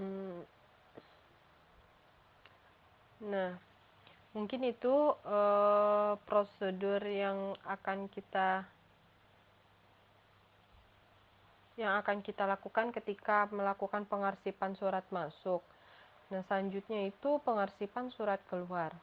Hmm. 0.00 0.40
Nah, 3.20 3.52
mungkin 4.32 4.64
itu 4.64 5.12
uh, 5.28 6.16
prosedur 6.24 7.04
yang 7.04 7.52
akan 7.68 8.08
kita 8.08 8.64
yang 11.76 12.00
akan 12.00 12.24
kita 12.24 12.48
lakukan 12.48 12.96
ketika 12.96 13.44
melakukan 13.52 14.08
pengarsipan 14.08 14.72
surat 14.80 15.04
masuk. 15.12 15.60
Nah, 16.32 16.40
selanjutnya 16.48 17.08
itu 17.12 17.36
pengarsipan 17.44 18.08
surat 18.16 18.40
keluar. 18.48 18.96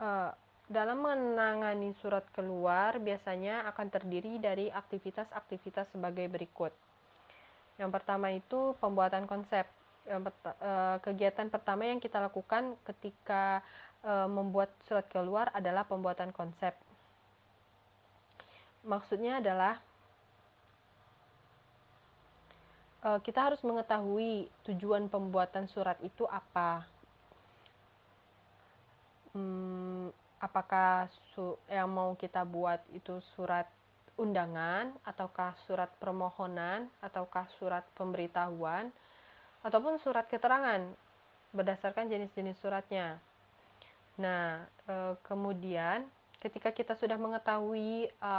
Uh, 0.00 0.32
dalam 0.64 1.04
menangani 1.04 1.92
surat 2.00 2.24
keluar 2.32 2.96
biasanya 2.96 3.68
akan 3.68 3.86
terdiri 3.92 4.40
dari 4.40 4.72
aktivitas-aktivitas 4.72 5.92
sebagai 5.92 6.24
berikut. 6.32 6.72
Yang 7.76 7.90
pertama 7.92 8.32
itu 8.32 8.72
pembuatan 8.80 9.28
konsep. 9.28 9.68
Uh, 10.04 11.00
kegiatan 11.00 11.48
pertama 11.48 11.88
yang 11.88 11.96
kita 11.96 12.20
lakukan 12.20 12.76
ketika 12.84 13.64
uh, 14.04 14.28
membuat 14.28 14.68
surat 14.84 15.08
keluar 15.08 15.48
adalah 15.56 15.88
pembuatan 15.88 16.28
konsep. 16.32 16.76
Maksudnya 18.84 19.40
adalah 19.40 19.80
uh, 23.00 23.16
kita 23.24 23.52
harus 23.52 23.60
mengetahui 23.64 24.48
tujuan 24.68 25.08
pembuatan 25.08 25.68
surat 25.72 25.96
itu 26.04 26.28
apa. 26.28 26.84
Hmm, 29.32 30.12
apakah 30.44 31.08
yang 31.72 31.88
mau 31.88 32.12
kita 32.20 32.44
buat 32.44 32.84
itu 32.92 33.24
surat 33.32 33.64
undangan, 34.20 34.92
ataukah 35.08 35.56
surat 35.64 35.88
permohonan, 35.96 36.92
ataukah 37.00 37.48
surat 37.56 37.82
pemberitahuan, 37.96 38.92
ataupun 39.64 39.96
surat 40.04 40.28
keterangan 40.28 40.84
berdasarkan 41.56 42.12
jenis-jenis 42.12 42.60
suratnya. 42.60 43.18
Nah, 44.20 44.62
e, 44.86 45.16
kemudian 45.26 46.06
ketika 46.38 46.70
kita 46.70 46.94
sudah 46.94 47.18
mengetahui 47.18 48.06
e, 48.06 48.34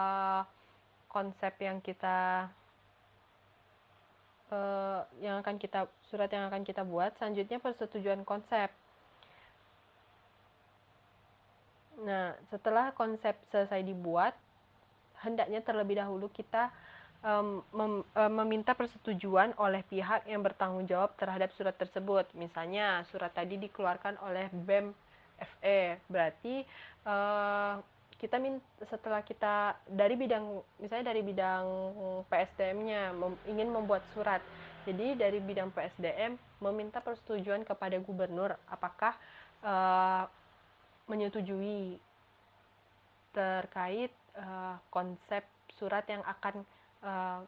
konsep 1.12 1.52
yang 1.60 1.84
kita 1.84 2.48
uh, 4.52 5.02
yang 5.22 5.42
akan 5.42 5.56
kita 5.58 5.88
surat 6.12 6.30
yang 6.30 6.52
akan 6.52 6.62
kita 6.68 6.84
buat 6.86 7.16
selanjutnya 7.18 7.58
persetujuan 7.62 8.22
konsep 8.28 8.70
nah 12.04 12.36
setelah 12.52 12.92
konsep 12.92 13.38
selesai 13.54 13.80
dibuat 13.86 14.36
hendaknya 15.24 15.64
terlebih 15.64 15.98
dahulu 15.98 16.28
kita 16.30 16.70
um, 17.26 17.66
mem, 17.74 17.94
um, 18.06 18.32
meminta 18.46 18.78
persetujuan 18.78 19.58
oleh 19.58 19.82
pihak 19.90 20.30
yang 20.30 20.46
bertanggung 20.46 20.86
jawab 20.86 21.18
terhadap 21.18 21.50
surat 21.58 21.74
tersebut. 21.74 22.30
Misalnya 22.38 23.02
surat 23.10 23.34
tadi 23.34 23.58
dikeluarkan 23.58 24.22
oleh 24.22 24.48
BEM 24.54 24.94
FE 25.36 26.00
berarti 26.08 26.64
uh, 27.04 27.84
kita 28.16 28.40
min 28.40 28.64
setelah 28.88 29.20
kita 29.20 29.76
dari 29.92 30.16
bidang 30.16 30.64
misalnya 30.80 31.12
dari 31.12 31.20
bidang 31.20 31.66
PSDM-nya 32.32 33.12
mem, 33.12 33.36
ingin 33.50 33.68
membuat 33.74 34.06
surat. 34.16 34.40
Jadi 34.86 35.18
dari 35.18 35.42
bidang 35.42 35.74
PSDM 35.74 36.38
meminta 36.62 37.02
persetujuan 37.02 37.66
kepada 37.66 37.98
gubernur. 37.98 38.54
Apakah 38.70 39.18
uh, 39.66 40.30
menyetujui 41.06 42.02
terkait 43.36 44.12
uh, 44.40 44.80
konsep 44.90 45.44
surat 45.76 46.08
yang 46.08 46.24
akan 46.24 46.64
uh, 47.04 47.40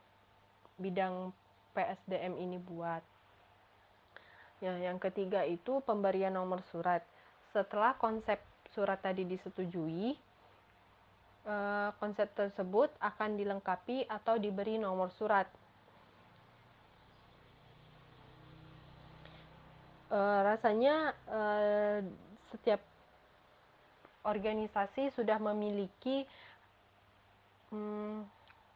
bidang 0.77 1.31
PSDM 1.73 2.37
ini 2.37 2.57
buat. 2.59 3.01
Ya, 4.59 4.73
yang 4.77 4.97
ketiga 4.97 5.45
itu 5.45 5.79
pemberian 5.85 6.33
nomor 6.33 6.65
surat. 6.73 7.05
Setelah 7.53 7.93
konsep 7.95 8.41
surat 8.73 8.97
tadi 8.99 9.21
disetujui, 9.23 10.17
Eh, 11.47 11.89
konsep 12.03 12.27
tersebut 12.35 12.91
akan 12.99 13.39
dilengkapi 13.39 14.03
atau 14.11 14.35
diberi 14.35 14.75
nomor 14.75 15.07
surat. 15.15 15.47
Uh, 20.07 20.39
rasanya 20.39 21.11
uh, 21.27 21.99
setiap 22.47 22.79
organisasi 24.27 25.15
sudah 25.15 25.39
memiliki 25.39 26.27
um, 27.71 28.27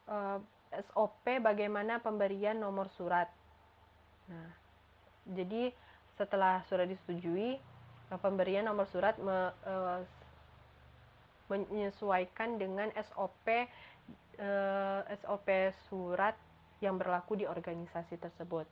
uh, 0.08 0.40
SOP 0.72 1.44
bagaimana 1.44 2.00
pemberian 2.00 2.56
nomor 2.56 2.88
surat. 2.96 3.28
Nah, 4.32 4.50
jadi 5.28 5.76
setelah 6.16 6.64
surat 6.64 6.88
disetujui, 6.88 7.60
pemberian 8.24 8.64
nomor 8.64 8.88
surat 8.88 9.20
me, 9.20 9.52
uh, 9.68 10.00
menyesuaikan 11.52 12.56
dengan 12.56 12.88
SOP 12.96 13.68
eh, 14.40 15.00
SOP 15.20 15.48
surat 15.92 16.32
yang 16.80 16.96
berlaku 16.96 17.36
di 17.36 17.44
organisasi 17.44 18.16
tersebut. 18.16 18.64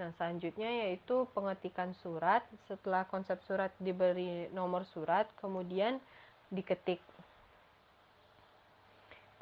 Nah, 0.00 0.08
selanjutnya 0.16 0.88
yaitu 0.88 1.28
pengetikan 1.36 1.92
surat. 2.00 2.40
Setelah 2.64 3.04
konsep 3.08 3.36
surat 3.44 3.72
diberi 3.76 4.48
nomor 4.56 4.88
surat, 4.96 5.28
kemudian 5.36 6.00
diketik. 6.48 7.00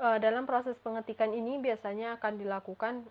Uh, 0.01 0.17
dalam 0.17 0.49
proses 0.49 0.81
pengetikan 0.81 1.29
ini 1.29 1.61
biasanya 1.61 2.17
akan 2.17 2.41
dilakukan 2.41 3.05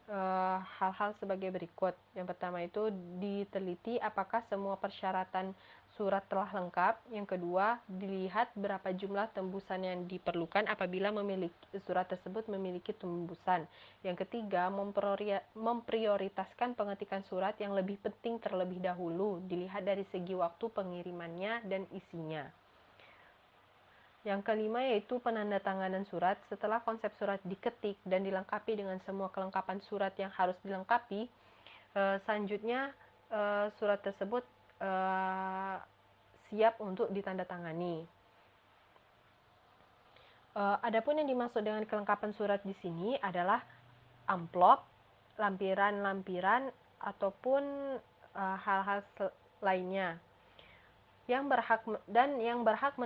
hal-hal 0.82 1.14
uh, 1.14 1.18
sebagai 1.22 1.54
berikut. 1.54 1.94
Yang 2.18 2.34
pertama 2.34 2.66
itu 2.66 2.90
diteliti 3.22 4.02
apakah 4.02 4.42
semua 4.50 4.74
persyaratan 4.74 5.54
surat 6.00 6.24
telah 6.32 6.48
lengkap. 6.56 7.12
Yang 7.12 7.36
kedua, 7.36 7.76
dilihat 7.92 8.56
berapa 8.56 8.96
jumlah 8.96 9.36
tembusan 9.36 9.84
yang 9.84 10.00
diperlukan 10.08 10.72
apabila 10.72 11.12
memiliki 11.12 11.76
surat 11.84 12.08
tersebut 12.08 12.48
memiliki 12.48 12.96
tembusan. 12.96 13.68
Yang 14.08 14.24
ketiga, 14.24 14.72
memprioritaskan 15.52 16.80
pengetikan 16.80 17.28
surat 17.28 17.60
yang 17.60 17.76
lebih 17.76 18.00
penting 18.00 18.40
terlebih 18.40 18.80
dahulu, 18.80 19.44
dilihat 19.52 19.84
dari 19.84 20.08
segi 20.08 20.32
waktu 20.40 20.72
pengirimannya 20.72 21.68
dan 21.68 21.84
isinya. 21.92 22.48
Yang 24.24 24.48
kelima 24.48 24.88
yaitu 24.88 25.20
penandatanganan 25.20 26.08
surat. 26.08 26.40
Setelah 26.48 26.80
konsep 26.88 27.12
surat 27.20 27.44
diketik 27.44 28.00
dan 28.08 28.24
dilengkapi 28.24 28.72
dengan 28.80 29.04
semua 29.04 29.28
kelengkapan 29.36 29.84
surat 29.84 30.16
yang 30.16 30.32
harus 30.32 30.56
dilengkapi, 30.64 31.28
eh, 31.96 32.18
selanjutnya 32.24 32.96
eh, 33.30 33.68
surat 33.78 34.02
tersebut 34.02 34.42
siap 36.50 36.80
untuk 36.82 37.12
ditandatangani. 37.14 38.20
Uh, 40.60 40.76
adapun 40.82 41.16
yang 41.22 41.30
dimaksud 41.30 41.62
dengan 41.62 41.86
kelengkapan 41.86 42.34
surat 42.34 42.60
di 42.66 42.74
sini 42.82 43.16
adalah 43.22 43.62
amplop, 44.28 44.84
lampiran-lampiran 45.40 46.68
ataupun 47.00 47.64
eh, 48.36 48.58
hal-hal 48.60 49.00
uh, 49.24 49.32
lainnya. 49.64 50.20
Yang 51.32 51.44
berhak 51.48 51.82
dan 52.12 52.44
yang 52.44 52.68
berhak 52.68 53.00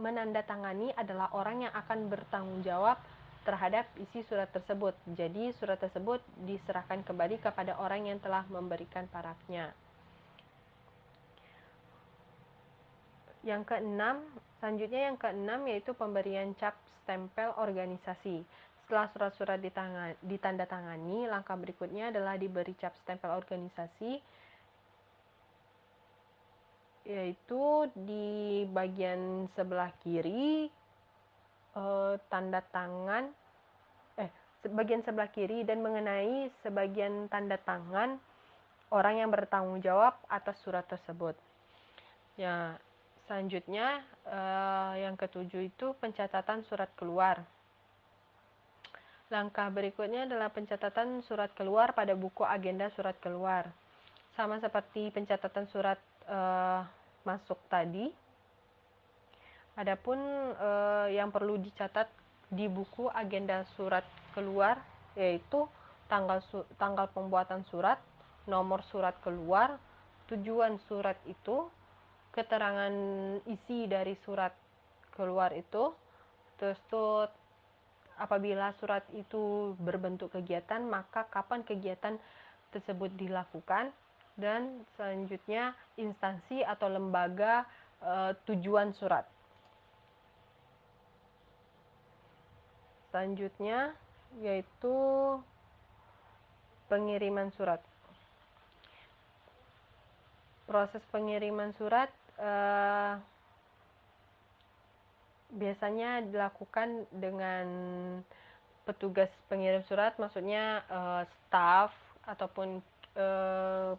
menandatangani 0.00 0.96
adalah 0.96 1.28
orang 1.36 1.68
yang 1.68 1.74
akan 1.76 2.08
bertanggung 2.08 2.64
jawab 2.64 2.96
terhadap 3.44 3.84
isi 4.00 4.24
surat 4.24 4.48
tersebut. 4.50 4.96
Jadi 5.12 5.52
surat 5.60 5.76
tersebut 5.76 6.24
diserahkan 6.48 7.04
kembali 7.04 7.38
kepada 7.44 7.76
orang 7.76 8.08
yang 8.08 8.18
telah 8.24 8.48
memberikan 8.48 9.04
parafnya. 9.12 9.76
Yang 13.46 13.62
keenam, 13.70 14.26
selanjutnya 14.58 15.06
yang 15.06 15.16
keenam 15.16 15.62
yaitu 15.70 15.94
pemberian 15.94 16.50
cap 16.58 16.74
stempel 17.06 17.54
organisasi. 17.54 18.42
Setelah 18.82 19.06
surat-surat 19.14 19.58
ditandatangani, 20.18 21.30
langkah 21.30 21.54
berikutnya 21.54 22.10
adalah 22.10 22.34
diberi 22.34 22.74
cap 22.74 22.98
stempel 22.98 23.30
organisasi 23.30 24.18
yaitu 27.06 27.86
di 27.94 28.66
bagian 28.66 29.46
sebelah 29.54 29.94
kiri 30.02 30.66
eh, 31.78 32.14
tanda 32.26 32.58
tangan 32.74 33.30
eh 34.18 34.30
bagian 34.66 35.06
sebelah 35.06 35.30
kiri 35.30 35.62
dan 35.62 35.86
mengenai 35.86 36.50
sebagian 36.66 37.30
tanda 37.30 37.62
tangan 37.62 38.18
orang 38.90 39.22
yang 39.22 39.30
bertanggung 39.30 39.78
jawab 39.78 40.18
atas 40.26 40.58
surat 40.66 40.82
tersebut. 40.90 41.38
Ya, 42.34 42.74
Selanjutnya, 43.26 44.06
eh, 44.22 44.92
yang 45.02 45.18
ketujuh 45.18 45.66
itu 45.66 45.86
pencatatan 45.98 46.62
surat 46.70 46.90
keluar. 46.94 47.42
Langkah 49.26 49.66
berikutnya 49.74 50.30
adalah 50.30 50.54
pencatatan 50.54 51.26
surat 51.26 51.50
keluar 51.58 51.90
pada 51.90 52.14
buku 52.14 52.46
agenda 52.46 52.86
surat 52.94 53.18
keluar. 53.18 53.66
Sama 54.38 54.62
seperti 54.62 55.10
pencatatan 55.10 55.66
surat 55.74 55.98
eh, 56.30 56.80
masuk 57.26 57.58
tadi. 57.66 58.06
Adapun 59.74 60.22
eh, 60.54 61.18
yang 61.18 61.34
perlu 61.34 61.58
dicatat 61.58 62.06
di 62.46 62.70
buku 62.70 63.10
agenda 63.10 63.66
surat 63.74 64.06
keluar 64.30 64.78
yaitu 65.18 65.66
tanggal 66.06 66.38
tanggal 66.78 67.10
pembuatan 67.10 67.66
surat, 67.66 67.98
nomor 68.46 68.86
surat 68.86 69.18
keluar, 69.26 69.74
tujuan 70.30 70.78
surat 70.86 71.18
itu, 71.26 71.66
keterangan 72.36 72.92
isi 73.48 73.88
dari 73.88 74.12
surat 74.28 74.52
keluar 75.16 75.56
itu 75.56 75.90
terus 76.60 76.76
tuh 76.92 77.24
apabila 78.20 78.76
surat 78.76 79.04
itu 79.16 79.72
berbentuk 79.80 80.32
kegiatan 80.36 80.84
maka 80.84 81.24
kapan 81.32 81.64
kegiatan 81.64 82.20
tersebut 82.72 83.08
dilakukan 83.16 83.92
dan 84.36 84.84
selanjutnya 84.96 85.72
instansi 85.96 86.60
atau 86.60 86.92
lembaga 86.92 87.64
e, 88.04 88.36
tujuan 88.44 88.92
surat. 88.92 89.24
Selanjutnya 93.08 93.96
yaitu 94.44 94.96
pengiriman 96.92 97.48
surat. 97.56 97.80
Proses 100.68 101.00
pengiriman 101.08 101.72
surat 101.80 102.12
biasanya 105.56 106.20
dilakukan 106.28 107.08
dengan 107.08 107.66
petugas 108.84 109.32
pengirim 109.48 109.82
surat, 109.88 110.14
maksudnya 110.20 110.84
uh, 110.92 111.22
staff 111.26 111.90
ataupun 112.28 112.78
uh, 113.18 113.98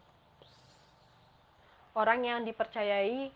orang 1.98 2.20
yang 2.24 2.40
dipercayai 2.46 3.28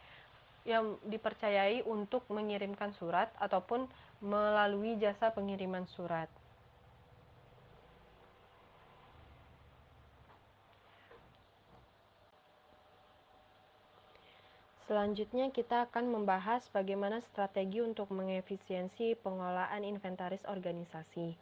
yang 0.62 0.94
dipercayai 1.10 1.82
untuk 1.82 2.22
mengirimkan 2.30 2.94
surat 2.94 3.26
ataupun 3.42 3.90
melalui 4.22 4.94
jasa 5.02 5.34
pengiriman 5.34 5.82
surat. 5.98 6.30
Selanjutnya 14.92 15.48
kita 15.48 15.88
akan 15.88 16.12
membahas 16.12 16.68
bagaimana 16.68 17.24
strategi 17.24 17.80
untuk 17.80 18.12
mengefisiensi 18.12 19.16
pengelolaan 19.24 19.88
inventaris 19.88 20.44
organisasi. 20.44 21.32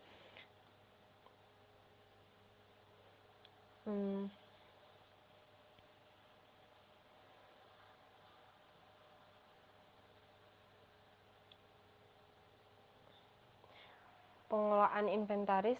Hmm. 3.90 4.30
Pengelolaan 14.50 15.06
inventaris 15.06 15.78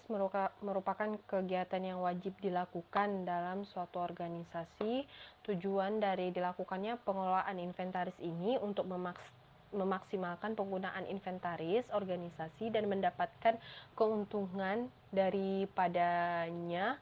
merupakan 0.62 1.10
kegiatan 1.26 1.82
yang 1.82 1.98
wajib 2.06 2.38
dilakukan 2.38 3.26
dalam 3.26 3.66
suatu 3.66 3.98
organisasi. 3.98 5.10
Tujuan 5.42 5.98
dari 5.98 6.30
dilakukannya 6.30 7.02
pengelolaan 7.02 7.58
inventaris 7.58 8.14
ini 8.22 8.54
untuk 8.62 8.86
memaks 8.86 9.26
memaksimalkan 9.70 10.58
penggunaan 10.58 11.06
inventaris 11.06 11.86
organisasi 11.94 12.74
dan 12.74 12.90
mendapatkan 12.90 13.54
keuntungan 13.94 14.90
daripadanya 15.14 16.98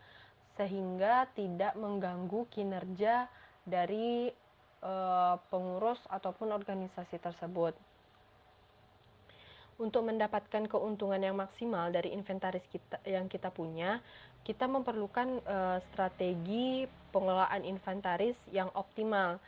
sehingga 0.60 1.28
tidak 1.32 1.72
mengganggu 1.80 2.44
kinerja 2.52 3.24
dari 3.64 4.28
e, 4.84 4.94
pengurus 5.48 6.00
ataupun 6.12 6.52
organisasi 6.52 7.16
tersebut. 7.16 7.72
Untuk 9.78 10.10
mendapatkan 10.10 10.66
keuntungan 10.66 11.22
yang 11.22 11.38
maksimal 11.38 11.94
dari 11.94 12.10
inventaris 12.10 12.66
kita 12.74 12.98
yang 13.06 13.30
kita 13.30 13.46
punya, 13.54 14.02
kita 14.42 14.66
memerlukan 14.66 15.38
uh, 15.46 15.78
strategi 15.90 16.82
pengelolaan 17.14 17.62
inventaris 17.62 18.34
yang 18.50 18.66
optimal. 18.74 19.38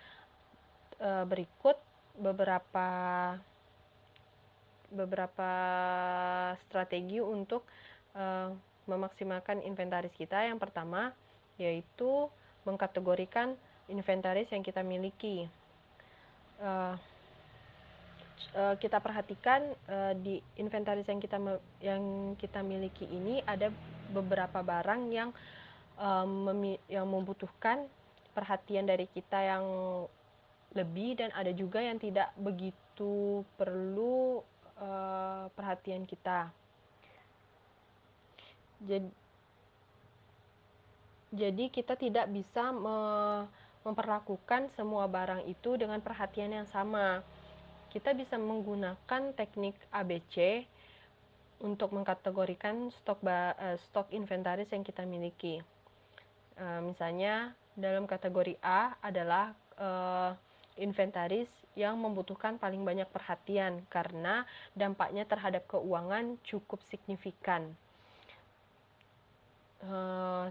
Uh, 1.03 1.27
berikut 1.27 1.75
beberapa 2.15 2.89
beberapa 4.95 5.51
strategi 6.69 7.19
untuk 7.19 7.67
uh, 8.15 8.55
memaksimalkan 8.87 9.67
inventaris 9.67 10.15
kita. 10.15 10.47
Yang 10.47 10.63
pertama 10.63 11.11
yaitu 11.59 12.31
mengkategorikan 12.63 13.59
inventaris 13.91 14.47
yang 14.55 14.63
kita 14.63 14.81
miliki. 14.87 15.51
Uh, 16.63 16.95
uh, 18.57 18.75
kita 18.77 18.99
perhatikan 18.99 19.65
uh, 19.89 20.13
di 20.17 20.41
inventaris 20.57 21.07
yang 21.09 21.21
kita 21.21 21.39
yang 21.81 22.03
kita 22.37 22.61
miliki 22.61 23.07
ini 23.09 23.45
ada 23.45 23.73
beberapa 24.11 24.61
barang 24.61 25.11
yang 25.13 25.31
um, 26.01 26.51
yang 26.89 27.07
membutuhkan 27.07 27.87
perhatian 28.33 28.87
dari 28.89 29.07
kita 29.11 29.39
yang 29.39 29.65
lebih 30.73 31.19
dan 31.19 31.35
ada 31.35 31.51
juga 31.51 31.83
yang 31.83 31.99
tidak 31.99 32.31
begitu 32.39 33.43
perlu 33.59 34.41
uh, 34.79 35.51
perhatian 35.53 36.07
kita. 36.07 36.49
Jadi, 38.81 39.11
jadi 41.35 41.65
kita 41.69 41.95
tidak 41.99 42.27
bisa 42.33 42.73
me 42.73 42.99
memperlakukan 43.81 44.69
semua 44.77 45.09
barang 45.09 45.49
itu 45.49 45.81
dengan 45.81 46.05
perhatian 46.05 46.53
yang 46.53 46.69
sama. 46.69 47.25
Kita 47.91 48.15
bisa 48.15 48.39
menggunakan 48.39 49.35
teknik 49.35 49.75
ABC 49.91 50.63
untuk 51.61 51.93
mengkategorikan 51.93 52.95
stok 53.03 53.21
uh, 53.27 53.77
stok 53.91 54.15
inventaris 54.15 54.71
yang 54.71 54.87
kita 54.87 55.03
miliki. 55.03 55.59
Uh, 56.55 56.87
misalnya 56.87 57.53
dalam 57.75 58.07
kategori 58.07 58.55
A 58.63 58.95
adalah 59.03 59.53
uh, 59.77 60.33
inventaris 60.79 61.51
yang 61.75 61.99
membutuhkan 61.99 62.57
paling 62.63 62.87
banyak 62.87 63.07
perhatian 63.11 63.83
karena 63.91 64.47
dampaknya 64.73 65.27
terhadap 65.27 65.67
keuangan 65.71 66.39
cukup 66.47 66.83
signifikan. 66.91 67.71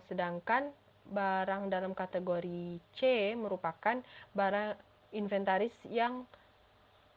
Sedangkan 0.09 0.73
barang 1.05 1.69
dalam 1.69 1.93
kategori 1.93 2.81
C 2.97 3.33
merupakan 3.37 4.01
barang 4.33 4.73
inventaris 5.13 5.75
yang 5.85 6.25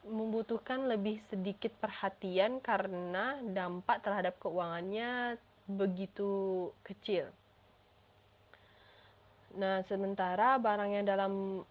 membutuhkan 0.02 0.90
lebih 0.90 1.22
sedikit 1.30 1.70
perhatian 1.78 2.58
karena 2.58 3.38
dampak 3.42 4.02
terhadap 4.02 4.34
keuangannya 4.42 5.38
begitu 5.70 6.68
kecil. 6.82 7.30
Nah, 9.54 9.84
sementara 9.86 10.58
barang 10.58 10.90
yang 10.90 11.06
dalam 11.06 11.62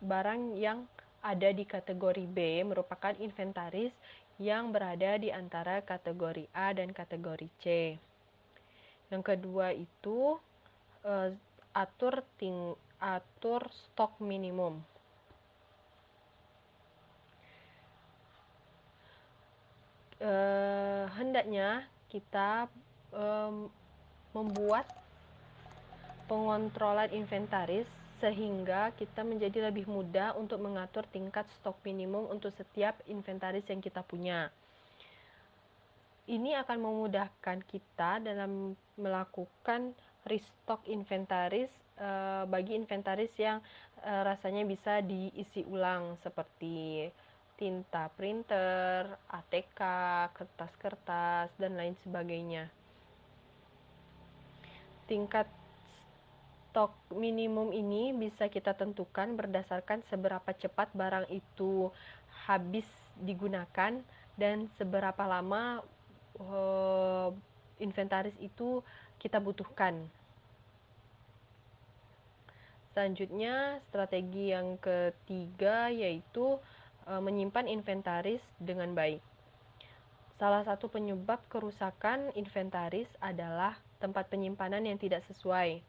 barang 0.00 0.56
yang 0.56 0.88
ada 1.20 1.50
di 1.50 1.66
kategori 1.66 2.24
B 2.30 2.62
merupakan 2.62 3.12
inventaris 3.18 3.90
yang 4.38 4.70
berada 4.70 5.16
di 5.16 5.32
antara 5.32 5.82
kategori 5.82 6.46
A 6.54 6.70
dan 6.76 6.92
kategori 6.92 7.48
C. 7.60 7.96
Yang 9.10 9.22
kedua 9.34 9.74
itu 9.74 10.36
uh, 11.02 11.28
atur 11.74 12.22
ting 12.40 12.76
atur 13.00 13.68
stok 13.72 14.16
minimum. 14.22 14.80
Uh, 20.16 21.04
hendaknya 21.20 21.84
kita 22.08 22.72
um, 23.12 23.68
membuat 24.32 24.88
pengontrolan 26.24 27.12
inventaris 27.12 27.84
sehingga 28.16 28.96
kita 28.96 29.20
menjadi 29.20 29.68
lebih 29.68 29.84
mudah 29.84 30.32
untuk 30.40 30.64
mengatur 30.64 31.04
tingkat 31.12 31.44
stok 31.60 31.76
minimum 31.84 32.32
untuk 32.32 32.48
setiap 32.56 32.96
inventaris 33.04 33.68
yang 33.68 33.84
kita 33.84 34.00
punya. 34.00 34.48
Ini 36.26 36.64
akan 36.64 36.78
memudahkan 36.80 37.62
kita 37.68 38.24
dalam 38.24 38.74
melakukan 38.98 39.94
restock 40.26 40.82
inventaris 40.90 41.70
uh, 42.00 42.48
bagi 42.48 42.74
inventaris 42.74 43.30
yang 43.38 43.62
uh, 44.02 44.22
rasanya 44.26 44.66
bisa 44.66 45.04
diisi 45.04 45.62
ulang 45.68 46.18
seperti 46.24 47.06
tinta 47.56 48.12
printer, 48.14 49.16
ATK, 49.32 49.80
kertas-kertas, 50.36 51.48
dan 51.56 51.72
lain 51.76 51.96
sebagainya. 52.04 52.68
Tingkat 55.08 55.48
stok 56.68 56.92
minimum 57.16 57.72
ini 57.72 58.12
bisa 58.12 58.52
kita 58.52 58.76
tentukan 58.76 59.32
berdasarkan 59.32 60.04
seberapa 60.12 60.52
cepat 60.52 60.92
barang 60.92 61.24
itu 61.32 61.88
habis 62.44 62.84
digunakan 63.16 63.96
dan 64.36 64.68
seberapa 64.76 65.24
lama 65.24 65.80
uh, 66.36 67.32
inventaris 67.80 68.36
itu 68.44 68.84
kita 69.16 69.40
butuhkan. 69.40 70.04
Selanjutnya, 72.92 73.80
strategi 73.88 74.52
yang 74.52 74.76
ketiga 74.80 75.88
yaitu 75.88 76.60
menyimpan 77.06 77.70
inventaris 77.70 78.42
dengan 78.58 78.90
baik. 78.92 79.22
Salah 80.36 80.66
satu 80.66 80.92
penyebab 80.92 81.40
kerusakan 81.48 82.34
inventaris 82.36 83.08
adalah 83.24 83.78
tempat 84.02 84.28
penyimpanan 84.28 84.84
yang 84.84 85.00
tidak 85.00 85.24
sesuai 85.30 85.80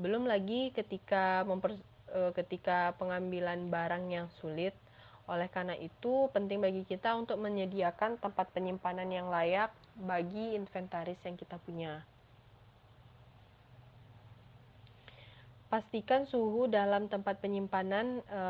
belum 0.00 0.24
lagi 0.24 0.72
ketika 0.72 1.44
memper, 1.44 1.76
e, 2.10 2.20
ketika 2.36 2.96
pengambilan 2.96 3.68
barang 3.68 4.04
yang 4.08 4.26
sulit. 4.40 4.74
Oleh 5.30 5.46
karena 5.46 5.78
itu, 5.78 6.26
penting 6.34 6.58
bagi 6.58 6.82
kita 6.82 7.14
untuk 7.14 7.38
menyediakan 7.38 8.18
tempat 8.18 8.50
penyimpanan 8.50 9.06
yang 9.08 9.30
layak 9.30 9.70
bagi 9.94 10.58
inventaris 10.58 11.20
yang 11.22 11.38
kita 11.38 11.56
punya. 11.62 12.02
Pastikan 15.72 16.28
suhu 16.28 16.68
dalam 16.68 17.08
tempat 17.08 17.40
penyimpanan 17.40 18.20
e, 18.28 18.42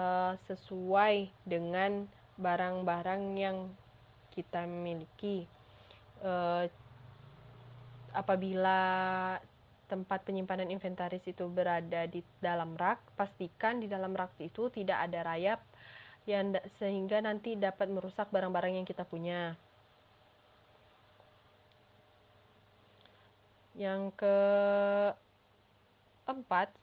sesuai 0.50 1.30
dengan 1.46 2.10
barang-barang 2.34 3.38
yang 3.38 3.70
kita 4.34 4.66
miliki. 4.66 5.46
E, 6.18 6.32
apabila 8.10 8.82
tempat 9.86 10.26
penyimpanan 10.26 10.66
inventaris 10.74 11.22
itu 11.22 11.46
berada 11.46 12.10
di 12.10 12.26
dalam 12.42 12.74
rak, 12.74 12.98
pastikan 13.14 13.78
di 13.78 13.86
dalam 13.86 14.18
rak 14.18 14.34
itu 14.42 14.66
tidak 14.74 15.06
ada 15.06 15.22
rayap 15.22 15.62
yang 16.26 16.58
sehingga 16.82 17.22
nanti 17.22 17.54
dapat 17.54 17.86
merusak 17.86 18.34
barang-barang 18.34 18.82
yang 18.82 18.86
kita 18.88 19.06
punya. 19.06 19.54
Yang 23.78 24.10
keempat, 26.26 26.81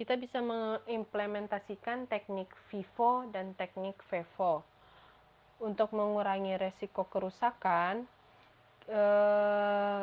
kita 0.00 0.16
bisa 0.16 0.40
mengimplementasikan 0.40 2.08
teknik 2.08 2.48
FIFO 2.72 3.28
dan 3.36 3.52
teknik 3.52 4.00
FEFO. 4.08 4.64
Untuk 5.60 5.92
mengurangi 5.92 6.56
resiko 6.56 7.04
kerusakan, 7.04 8.08
eh, 8.88 10.02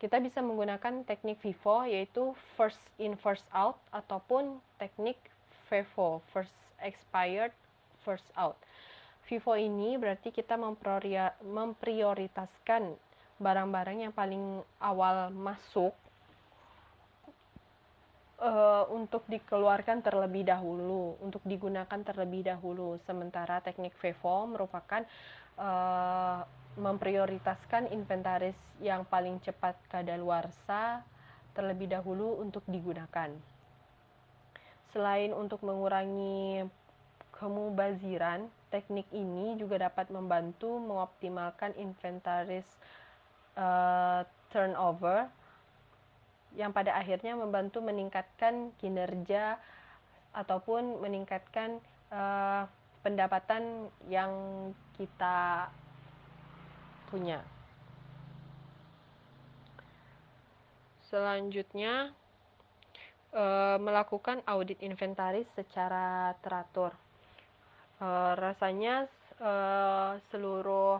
kita 0.00 0.24
bisa 0.24 0.40
menggunakan 0.40 1.04
teknik 1.04 1.36
FIFO 1.44 1.84
yaitu 1.84 2.32
first 2.56 2.80
in 2.96 3.12
first 3.20 3.44
out 3.52 3.76
ataupun 3.92 4.56
teknik 4.80 5.20
FEFO 5.68 6.24
first 6.32 6.56
expired 6.80 7.52
first 8.08 8.24
out. 8.40 8.56
FIFO 9.28 9.60
ini 9.60 10.00
berarti 10.00 10.32
kita 10.32 10.56
memprioritaskan 11.44 12.96
barang-barang 13.36 14.08
yang 14.08 14.16
paling 14.16 14.64
awal 14.80 15.28
masuk 15.28 15.92
uh, 18.40 18.84
untuk 18.92 19.24
dikeluarkan 19.28 20.04
terlebih 20.04 20.44
dahulu, 20.44 21.16
untuk 21.20 21.40
digunakan 21.44 22.00
terlebih 22.00 22.44
dahulu. 22.44 23.00
Sementara 23.04 23.60
teknik 23.64 23.96
FEFO 23.96 24.48
merupakan 24.50 25.04
uh, 25.56 26.44
memprioritaskan 26.76 27.88
inventaris 27.88 28.56
yang 28.84 29.08
paling 29.08 29.40
cepat 29.40 29.80
kadaluarsa 29.88 31.00
terlebih 31.56 31.88
dahulu 31.88 32.36
untuk 32.44 32.60
digunakan. 32.68 33.32
Selain 34.92 35.32
untuk 35.32 35.64
mengurangi 35.64 36.68
kemubaziran, 37.32 38.48
teknik 38.68 39.08
ini 39.12 39.56
juga 39.56 39.88
dapat 39.88 40.12
membantu 40.12 40.76
mengoptimalkan 40.80 41.72
inventaris 41.80 42.68
uh, 43.56 44.24
turnover 44.52 45.28
yang 46.56 46.72
pada 46.72 46.96
akhirnya 46.96 47.36
membantu 47.36 47.84
meningkatkan 47.84 48.72
kinerja 48.80 49.60
ataupun 50.32 51.04
meningkatkan 51.04 51.78
uh, 52.10 52.64
pendapatan 53.06 53.86
yang 54.10 54.32
kita 54.98 55.70
punya. 57.06 57.38
Selanjutnya, 61.06 62.10
e, 63.30 63.44
melakukan 63.78 64.42
audit 64.42 64.82
inventaris 64.82 65.46
secara 65.54 66.34
teratur. 66.42 66.90
E, 68.02 68.08
rasanya 68.34 69.06
e, 69.38 69.52
seluruh 70.34 70.98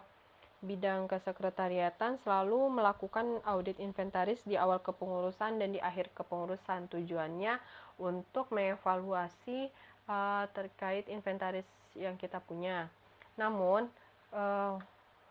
bidang 0.66 1.06
kesekretariatan 1.06 2.18
selalu 2.26 2.82
melakukan 2.82 3.38
audit 3.46 3.78
inventaris 3.78 4.42
di 4.42 4.58
awal 4.58 4.82
kepengurusan 4.82 5.62
dan 5.62 5.70
di 5.70 5.80
akhir 5.80 6.10
kepengurusan. 6.18 6.90
Tujuannya 6.90 7.62
untuk 8.02 8.50
mengevaluasi 8.50 9.70
uh, 10.10 10.44
terkait 10.50 11.06
inventaris 11.06 11.66
yang 11.94 12.18
kita 12.18 12.42
punya. 12.42 12.90
Namun, 13.38 13.86
uh, 14.34 14.76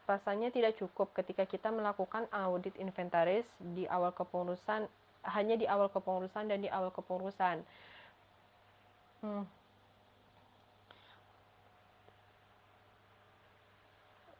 rasanya 0.08 0.54
tidak 0.54 0.78
cukup 0.80 1.12
ketika 1.18 1.44
kita 1.44 1.70
melakukan 1.74 2.30
audit 2.32 2.74
inventaris 2.80 3.46
di 3.60 3.90
awal 3.90 4.14
kepengurusan 4.14 4.88
hanya 5.26 5.58
di 5.58 5.66
awal 5.66 5.90
kepengurusan 5.90 6.46
dan 6.46 6.62
di 6.62 6.70
awal 6.70 6.94
kepengurusan. 6.94 7.66
Hmm. 9.26 9.44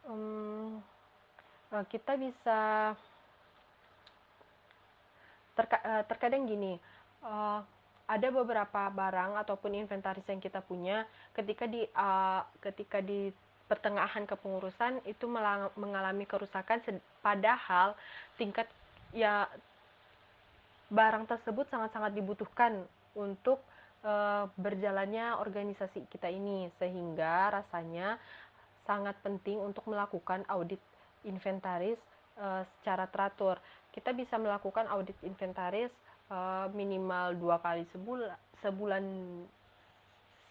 Um, 0.06 0.78
kita 1.90 2.14
bisa 2.14 2.94
terka, 5.58 5.76
uh, 5.82 6.04
terkadang 6.06 6.46
gini 6.46 6.78
uh, 7.26 7.64
ada 8.06 8.28
beberapa 8.30 8.86
barang 8.86 9.34
ataupun 9.42 9.74
inventaris 9.74 10.22
yang 10.30 10.38
kita 10.38 10.62
punya 10.62 11.02
ketika 11.34 11.66
di 11.66 11.82
uh, 11.90 12.46
ketika 12.62 13.02
di 13.02 13.34
pertengahan 13.66 14.30
kepengurusan 14.30 15.02
itu 15.10 15.26
mengalami 15.74 16.22
kerusakan 16.22 16.78
padahal 17.18 17.98
tingkat 18.38 18.70
ya 19.10 19.50
barang 20.86 21.26
tersebut 21.26 21.66
sangat-sangat 21.66 22.14
dibutuhkan 22.14 22.86
untuk 23.18 23.58
berjalannya 24.54 25.34
organisasi 25.42 26.06
kita 26.14 26.30
ini 26.30 26.70
sehingga 26.78 27.58
rasanya 27.58 28.22
sangat 28.86 29.18
penting 29.20 29.60
untuk 29.60 29.84
melakukan 29.90 30.46
audit 30.48 30.80
inventaris 31.26 31.98
uh, 32.38 32.62
secara 32.78 33.10
teratur. 33.10 33.58
Kita 33.92 34.14
bisa 34.14 34.38
melakukan 34.38 34.86
audit 34.88 35.18
inventaris 35.26 35.90
uh, 36.30 36.70
minimal 36.72 37.34
dua 37.36 37.58
kali 37.60 37.84
sebulan, 37.92 38.32
sebulan 38.62 39.04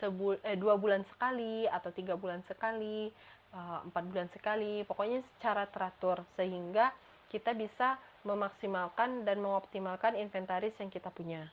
sebul 0.04 0.36
eh, 0.44 0.60
dua 0.60 0.76
bulan 0.76 1.08
sekali 1.08 1.64
atau 1.72 1.88
tiga 1.96 2.20
bulan 2.20 2.44
sekali, 2.52 3.08
empat 3.56 4.04
uh, 4.04 4.10
bulan 4.12 4.28
sekali, 4.36 4.84
pokoknya 4.84 5.24
secara 5.36 5.64
teratur 5.72 6.20
sehingga 6.36 6.92
kita 7.32 7.56
bisa 7.56 7.96
memaksimalkan 8.28 9.24
dan 9.24 9.40
mengoptimalkan 9.40 10.20
inventaris 10.20 10.76
yang 10.82 10.92
kita 10.92 11.08
punya. 11.14 11.48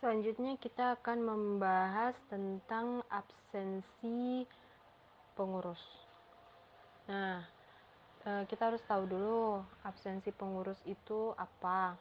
Selanjutnya 0.00 0.56
kita 0.56 0.96
akan 0.96 1.18
membahas 1.20 2.16
tentang 2.32 3.04
absensi 3.12 4.48
pengurus. 5.36 5.80
Nah, 7.04 7.44
eh, 8.24 8.48
kita 8.48 8.72
harus 8.72 8.80
tahu 8.88 9.04
dulu 9.04 9.60
absensi 9.84 10.32
pengurus 10.32 10.80
itu 10.88 11.36
apa. 11.36 12.00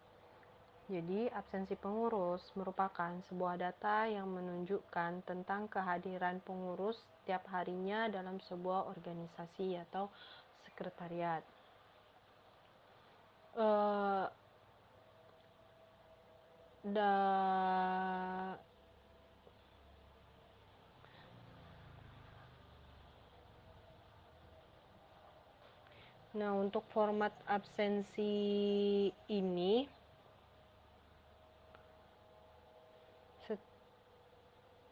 Jadi, 0.88 1.28
absensi 1.36 1.76
pengurus 1.76 2.40
merupakan 2.56 3.20
sebuah 3.28 3.60
data 3.60 4.08
yang 4.08 4.32
menunjukkan 4.32 5.28
tentang 5.28 5.68
kehadiran 5.68 6.40
pengurus 6.48 6.96
setiap 7.20 7.52
harinya 7.52 8.08
dalam 8.08 8.40
sebuah 8.48 8.96
organisasi 8.96 9.76
atau 9.76 10.08
sekretariat. 10.64 11.44
Uh, 13.60 14.32
da 16.84 17.14
Nah, 26.30 26.54
untuk 26.54 26.86
format 26.94 27.34
absensi 27.50 28.32
ini 29.28 29.90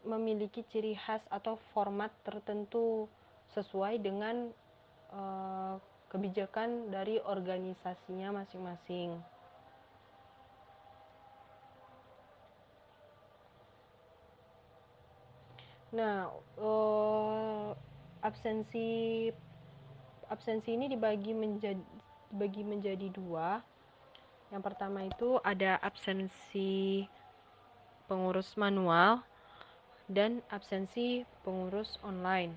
memiliki 0.08 0.64
ciri 0.72 0.96
khas 0.96 1.20
atau 1.28 1.60
format 1.70 2.10
tertentu 2.24 3.06
sesuai 3.52 4.00
dengan 4.00 4.48
uh, 5.12 5.76
kebijakan 6.08 6.88
dari 6.88 7.20
organisasinya 7.20 8.42
masing-masing. 8.42 9.37
Nah, 15.88 16.28
uh, 16.60 17.72
absensi 18.20 19.28
absensi 20.28 20.76
ini 20.76 20.92
dibagi 20.92 21.32
menjadi 21.32 21.80
dibagi 22.28 22.60
menjadi 22.60 23.08
dua. 23.08 23.64
Yang 24.52 24.62
pertama 24.64 25.04
itu 25.08 25.40
ada 25.44 25.80
absensi 25.80 27.04
pengurus 28.08 28.52
manual 28.56 29.20
dan 30.08 30.44
absensi 30.52 31.24
pengurus 31.44 31.96
online. 32.04 32.52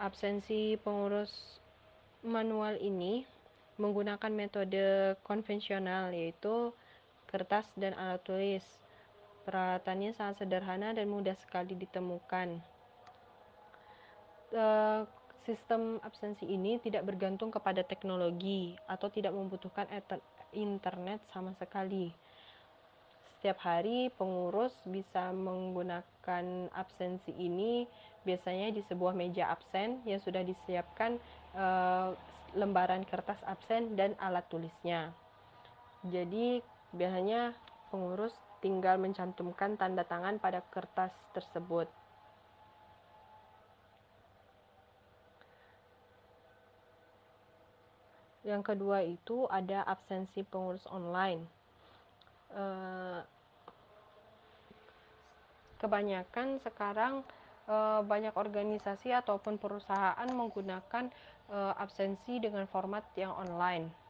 Absensi 0.00 0.76
pengurus 0.80 1.60
manual 2.24 2.80
ini 2.80 3.28
menggunakan 3.76 4.32
metode 4.32 5.16
konvensional 5.24 6.12
yaitu 6.12 6.72
kertas 7.28 7.64
dan 7.76 7.96
alat 7.96 8.20
tulis. 8.24 8.64
Peralatannya 9.42 10.14
sangat 10.14 10.46
sederhana 10.46 10.94
dan 10.94 11.10
mudah 11.10 11.34
sekali 11.42 11.74
ditemukan. 11.74 12.62
Uh, 14.52 15.08
sistem 15.42 15.98
absensi 16.06 16.46
ini 16.46 16.78
tidak 16.78 17.02
bergantung 17.02 17.50
kepada 17.50 17.82
teknologi 17.82 18.78
atau 18.86 19.10
tidak 19.10 19.34
membutuhkan 19.34 19.90
internet 20.54 21.18
sama 21.34 21.50
sekali. 21.58 22.14
Setiap 23.42 23.58
hari 23.58 24.06
pengurus 24.14 24.70
bisa 24.86 25.34
menggunakan 25.34 26.70
absensi 26.78 27.34
ini 27.34 27.90
biasanya 28.22 28.70
di 28.70 28.86
sebuah 28.86 29.18
meja 29.18 29.50
absen 29.50 29.98
yang 30.06 30.22
sudah 30.22 30.46
disiapkan 30.46 31.18
e, 31.50 31.66
lembaran 32.54 33.02
kertas 33.02 33.42
absen 33.42 33.98
dan 33.98 34.14
alat 34.22 34.46
tulisnya. 34.46 35.10
Jadi 36.06 36.62
biasanya 36.94 37.50
pengurus 37.90 38.30
tinggal 38.62 38.96
mencantumkan 38.96 39.74
tanda 39.74 40.06
tangan 40.06 40.38
pada 40.38 40.62
kertas 40.70 41.10
tersebut. 41.34 41.90
Yang 48.42 48.62
kedua 48.74 49.02
itu 49.06 49.46
ada 49.50 49.86
absensi 49.86 50.42
pengurus 50.42 50.82
online. 50.90 51.46
Eh, 52.54 53.20
kebanyakan 55.78 56.58
sekarang 56.62 57.22
eh, 57.70 58.00
banyak 58.02 58.34
organisasi 58.34 59.14
ataupun 59.14 59.62
perusahaan 59.62 60.26
menggunakan 60.26 61.10
eh, 61.50 61.74
absensi 61.78 62.42
dengan 62.42 62.66
format 62.66 63.06
yang 63.14 63.30
online. 63.34 64.01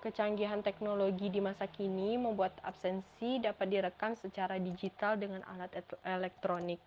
Kecanggihan 0.00 0.64
teknologi 0.64 1.28
di 1.28 1.44
masa 1.44 1.68
kini 1.68 2.16
membuat 2.16 2.56
absensi 2.64 3.36
dapat 3.36 3.68
direkam 3.68 4.16
secara 4.16 4.56
digital 4.56 5.20
dengan 5.20 5.44
alat 5.44 5.76
elektronik. 6.04 6.80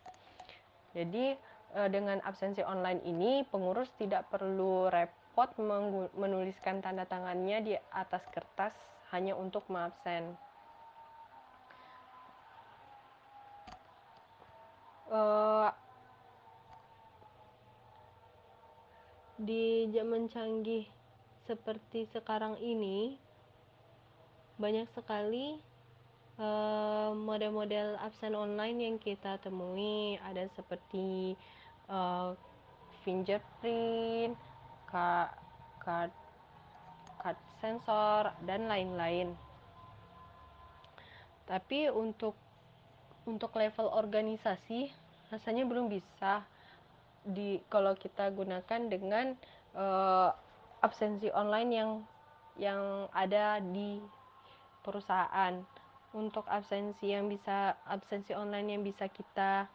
Jadi, 0.97 1.37
Eh, 1.73 1.89
dengan 1.89 2.21
absensi 2.21 2.61
online 2.61 3.01
ini 3.01 3.41
pengurus 3.49 3.89
tidak 3.97 4.29
perlu 4.29 4.93
repot 4.93 5.49
menuliskan 6.13 6.85
tanda 6.85 7.01
tangannya 7.09 7.65
di 7.65 7.73
atas 7.89 8.21
kertas 8.29 8.77
hanya 9.09 9.33
untuk 9.33 9.65
mengabsen. 9.73 10.37
Uh, 15.09 15.69
di 19.41 19.89
zaman 19.93 20.29
canggih 20.29 20.85
seperti 21.43 22.07
sekarang 22.15 22.55
ini 22.63 23.19
banyak 24.55 24.87
sekali 24.95 25.59
eh, 26.39 27.11
model-model 27.11 27.99
uh, 27.99 28.05
absen 28.05 28.37
online 28.37 28.77
yang 28.79 28.97
kita 29.01 29.41
temui 29.41 30.15
ada 30.23 30.47
seperti 30.55 31.35
uh, 31.89 32.37
fingerprint, 33.03 34.37
card, 34.87 35.35
card 35.83 36.13
sensor 37.59 38.31
dan 38.47 38.67
lain-lain. 38.67 39.35
Tapi 41.43 41.91
untuk 41.91 42.35
untuk 43.23 43.55
level 43.55 43.87
organisasi 43.87 44.91
rasanya 45.31 45.63
belum 45.63 45.87
bisa 45.87 46.43
di 47.23 47.59
kalau 47.71 47.95
kita 47.95 48.27
gunakan 48.35 48.81
dengan 48.91 49.35
uh, 49.75 50.35
absensi 50.83 51.31
online 51.31 51.71
yang 51.71 51.91
yang 52.59 53.07
ada 53.15 53.63
di 53.63 54.03
perusahaan. 54.83 55.63
Untuk 56.13 56.45
absensi 56.45 57.09
yang 57.09 57.25
bisa 57.25 57.73
absensi 57.89 58.37
online 58.37 58.77
yang 58.77 58.85
bisa 58.85 59.09
kita 59.09 59.65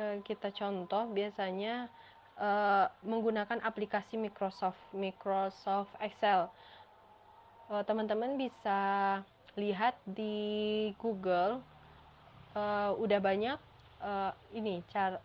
Eh, 0.00 0.24
kita 0.24 0.48
contoh 0.56 1.04
biasanya 1.12 1.92
uh, 2.40 2.88
menggunakan 3.04 3.60
aplikasi 3.60 4.16
Microsoft 4.16 4.80
Microsoft 4.96 5.92
Excel. 6.00 6.48
Eh, 7.68 7.84
teman-teman 7.84 8.32
uh, 8.34 8.38
bisa 8.40 8.80
lihat 9.60 10.00
di 10.08 10.88
Google 10.96 11.60
uh, 12.56 12.96
udah 12.96 13.20
banyak 13.20 13.58
ini 14.50 14.82
cara 14.90 15.22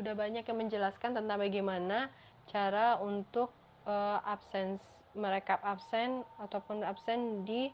udah 0.00 0.16
banyak 0.16 0.40
yang 0.40 0.56
menjelaskan 0.56 1.12
tentang 1.12 1.36
bagaimana 1.36 2.08
cara 2.50 2.98
untuk 3.02 3.50
uh, 3.86 4.18
absence 4.26 4.82
merekap 5.16 5.64
absen 5.64 6.22
ataupun 6.36 6.84
absen 6.84 7.42
di 7.48 7.72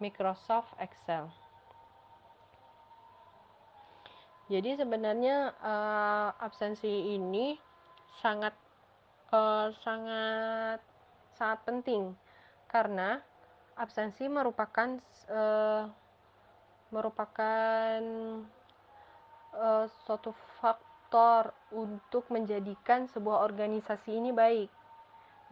Microsoft 0.00 0.72
Excel. 0.80 1.28
Jadi 4.50 4.76
sebenarnya 4.76 5.54
uh, 5.62 6.28
absensi 6.40 7.14
ini 7.14 7.54
sangat 8.20 8.52
uh, 9.32 9.70
sangat 9.80 10.80
sangat 11.36 11.58
penting 11.64 12.12
karena 12.68 13.20
absensi 13.78 14.28
merupakan 14.28 15.00
uh, 15.32 15.88
merupakan 16.92 18.00
uh, 19.56 19.84
suatu 20.04 20.36
faktor 20.60 20.91
untuk 21.72 22.24
menjadikan 22.32 23.04
sebuah 23.12 23.44
organisasi 23.44 24.16
ini 24.16 24.32
baik. 24.32 24.70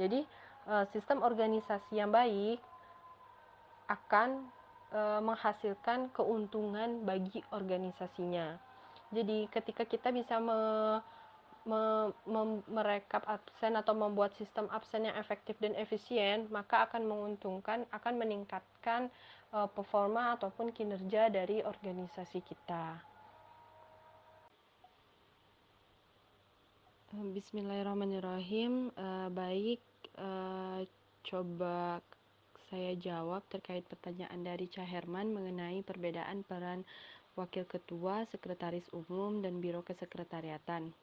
Jadi 0.01 0.25
uh, 0.69 0.85
sistem 0.89 1.21
organisasi 1.21 2.01
yang 2.01 2.09
baik 2.09 2.61
akan 3.91 4.49
uh, 4.95 5.21
menghasilkan 5.21 6.09
keuntungan 6.17 7.05
bagi 7.05 7.45
organisasinya. 7.53 8.57
Jadi 9.11 9.51
ketika 9.51 9.83
kita 9.83 10.15
bisa 10.15 10.39
me, 10.39 10.61
me, 11.67 12.15
me, 12.25 12.63
merekap 12.71 13.27
absen 13.27 13.75
atau 13.75 13.93
membuat 13.93 14.33
sistem 14.39 14.71
absen 14.71 15.11
yang 15.11 15.17
efektif 15.19 15.59
dan 15.59 15.75
efisien, 15.75 16.47
maka 16.49 16.87
akan 16.87 17.05
menguntungkan, 17.05 17.85
akan 17.91 18.15
meningkatkan 18.17 19.11
uh, 19.51 19.67
performa 19.67 20.39
ataupun 20.39 20.71
kinerja 20.71 21.27
dari 21.29 21.61
organisasi 21.67 22.39
kita. 22.47 23.10
Bismillahirrahmanirrahim. 27.11 28.95
Uh, 28.95 29.27
baik, 29.35 29.83
uh, 30.15 30.87
coba 31.27 31.99
saya 32.71 32.95
jawab 33.03 33.43
terkait 33.51 33.83
pertanyaan 33.91 34.47
dari 34.47 34.71
Cah 34.71 34.87
Herman 34.87 35.35
mengenai 35.35 35.83
perbedaan 35.83 36.47
peran 36.47 36.87
Wakil 37.35 37.67
Ketua, 37.67 38.31
Sekretaris 38.31 38.87
Umum, 38.95 39.43
dan 39.43 39.59
Biro 39.59 39.83
Kesekretariatan. 39.83 40.95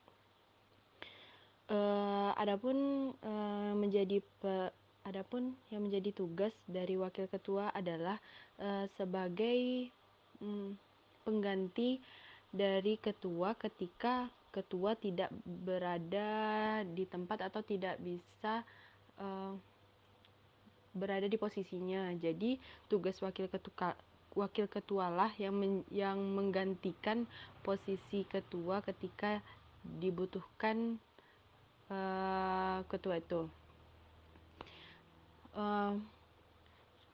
Uh, 1.68 2.32
adapun 2.40 3.12
uh, 3.20 3.76
menjadi 3.76 4.24
pe, 4.24 4.72
adapun 5.04 5.60
yang 5.76 5.92
menjadi 5.92 6.16
tugas 6.16 6.56
dari 6.72 6.96
Wakil 6.96 7.28
Ketua 7.28 7.76
adalah 7.76 8.16
uh, 8.64 8.88
sebagai 8.96 9.92
um, 10.40 10.72
pengganti 11.28 12.00
dari 12.48 12.96
ketua 12.96 13.60
ketika 13.60 14.32
ketua 14.58 14.98
tidak 14.98 15.30
berada 15.46 16.82
di 16.82 17.06
tempat 17.06 17.46
atau 17.46 17.62
tidak 17.62 18.02
bisa 18.02 18.66
uh, 19.22 19.54
berada 20.98 21.30
di 21.30 21.38
posisinya. 21.38 22.10
Jadi 22.18 22.58
tugas 22.90 23.22
wakil 23.22 23.46
ketua 23.46 23.94
wakil 24.34 24.66
ketua 24.66 25.14
lah 25.14 25.30
yang 25.38 25.54
men, 25.54 25.86
yang 25.94 26.18
menggantikan 26.18 27.30
posisi 27.62 28.26
ketua 28.26 28.82
ketika 28.82 29.46
dibutuhkan 29.86 30.98
uh, 31.94 32.82
ketua 32.90 33.22
itu. 33.22 33.46
Uh, 35.58 35.98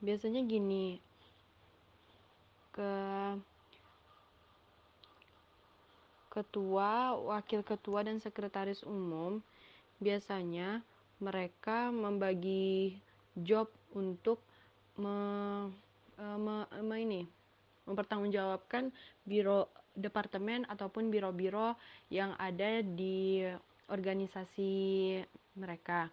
biasanya 0.03 0.43
gini 0.43 0.99
ke 2.75 2.91
ketua, 6.33 7.13
wakil 7.13 7.61
ketua 7.61 8.01
dan 8.01 8.17
sekretaris 8.17 8.81
umum 8.81 9.37
biasanya 10.01 10.81
mereka 11.21 11.93
membagi 11.93 12.97
job 13.37 13.69
untuk 13.93 14.41
me, 14.97 15.13
uh, 16.17 16.37
me, 16.41 16.65
me 16.81 16.95
ini 16.97 17.21
mempertanggungjawabkan 17.85 18.89
biro 19.27 19.69
departemen 19.93 20.65
ataupun 20.65 21.13
biro-biro 21.13 21.77
yang 22.09 22.33
ada 22.41 22.81
di 22.81 23.45
organisasi 23.93 25.21
mereka. 25.53 26.09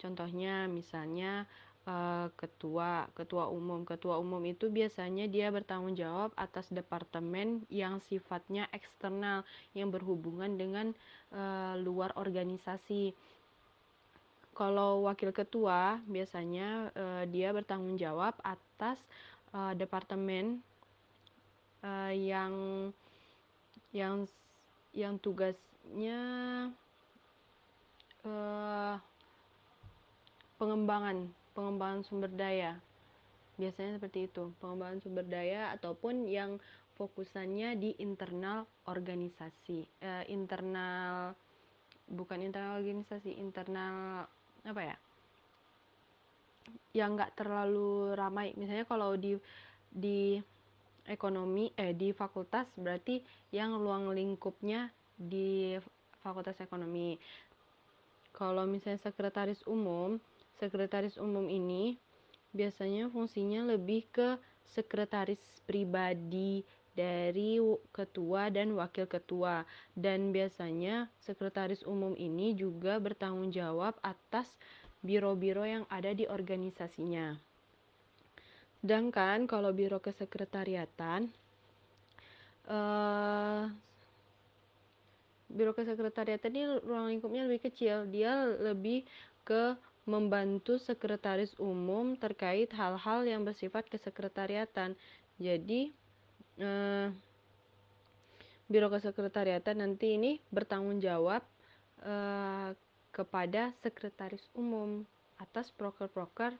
Contohnya 0.00 0.66
misalnya 0.66 1.46
uh, 1.88 2.28
ketua, 2.36 3.08
ketua 3.16 3.48
umum. 3.48 3.84
Ketua 3.84 4.20
umum 4.20 4.40
itu 4.44 4.68
biasanya 4.68 5.28
dia 5.28 5.48
bertanggung 5.52 5.96
jawab 5.96 6.32
atas 6.36 6.68
departemen 6.72 7.64
yang 7.72 8.00
sifatnya 8.04 8.68
eksternal 8.72 9.44
yang 9.76 9.92
berhubungan 9.92 10.56
dengan 10.56 10.92
uh, 11.32 11.76
luar 11.80 12.12
organisasi 12.16 13.12
kalau 14.54 15.10
wakil 15.10 15.34
ketua 15.34 15.98
biasanya 16.06 16.94
uh, 16.94 17.22
dia 17.26 17.50
bertanggung 17.50 17.98
jawab 17.98 18.38
atas 18.46 19.02
uh, 19.50 19.74
departemen 19.74 20.62
uh, 21.82 22.14
yang 22.14 22.54
yang 23.90 24.30
yang 24.94 25.18
tugasnya 25.18 26.20
uh, 28.22 28.94
pengembangan 30.56 31.34
pengembangan 31.54 32.02
sumber 32.02 32.30
daya. 32.34 32.76
Biasanya 33.54 34.02
seperti 34.02 34.26
itu 34.26 34.50
pengembangan 34.58 34.98
sumber 35.00 35.24
daya 35.24 35.70
ataupun 35.78 36.26
yang 36.26 36.58
fokusannya 36.98 37.78
di 37.78 37.90
internal 38.02 38.66
organisasi. 38.86 39.86
Uh, 40.02 40.24
internal 40.30 41.34
bukan 42.10 42.42
internal 42.42 42.82
organisasi 42.82 43.38
internal 43.38 44.26
apa 44.66 44.82
ya? 44.82 44.96
Yang 46.92 47.10
nggak 47.14 47.34
terlalu 47.38 48.12
ramai. 48.18 48.52
Misalnya 48.58 48.84
kalau 48.86 49.14
di 49.14 49.38
di 49.94 50.42
ekonomi 51.06 51.70
eh 51.76 51.92
di 51.94 52.10
fakultas 52.10 52.66
berarti 52.74 53.20
yang 53.52 53.76
ruang 53.78 54.10
lingkupnya 54.10 54.90
di 55.14 55.78
fakultas 56.24 56.58
ekonomi. 56.58 57.14
Kalau 58.34 58.66
misalnya 58.66 58.98
sekretaris 58.98 59.62
umum 59.70 60.18
sekretaris 60.58 61.18
umum 61.18 61.46
ini 61.50 61.98
biasanya 62.54 63.10
fungsinya 63.10 63.66
lebih 63.74 64.06
ke 64.14 64.38
sekretaris 64.74 65.42
pribadi 65.66 66.62
dari 66.94 67.58
ketua 67.90 68.54
dan 68.54 68.78
wakil 68.78 69.10
ketua 69.10 69.66
dan 69.98 70.30
biasanya 70.30 71.10
sekretaris 71.18 71.82
umum 71.82 72.14
ini 72.14 72.54
juga 72.54 73.02
bertanggung 73.02 73.50
jawab 73.50 73.98
atas 74.00 74.46
biro-biro 75.02 75.66
yang 75.66 75.84
ada 75.90 76.14
di 76.14 76.24
organisasinya. 76.30 77.34
Sedangkan 78.78 79.50
kalau 79.50 79.74
biro 79.74 79.98
kesekretariatan 79.98 81.28
uh, 82.70 83.66
biro 85.50 85.74
kesekretariatan 85.74 86.50
ini 86.54 86.64
ruang 86.86 87.10
lingkupnya 87.10 87.44
lebih 87.50 87.68
kecil, 87.68 88.06
dia 88.06 88.46
lebih 88.62 89.02
ke 89.42 89.76
membantu 90.04 90.76
sekretaris 90.76 91.56
umum 91.56 92.16
terkait 92.16 92.68
hal-hal 92.76 93.24
yang 93.24 93.42
bersifat 93.42 93.88
kesekretariatan. 93.88 94.92
Jadi 95.40 95.90
eh, 96.60 97.08
Biro 98.64 98.88
Kesekretariatan 98.88 99.80
nanti 99.80 100.16
ini 100.16 100.40
bertanggung 100.52 101.00
jawab 101.00 101.44
eh, 102.04 102.70
kepada 103.14 103.70
Sekretaris 103.80 104.42
Umum 104.58 105.06
atas 105.38 105.70
proker-proker 105.74 106.54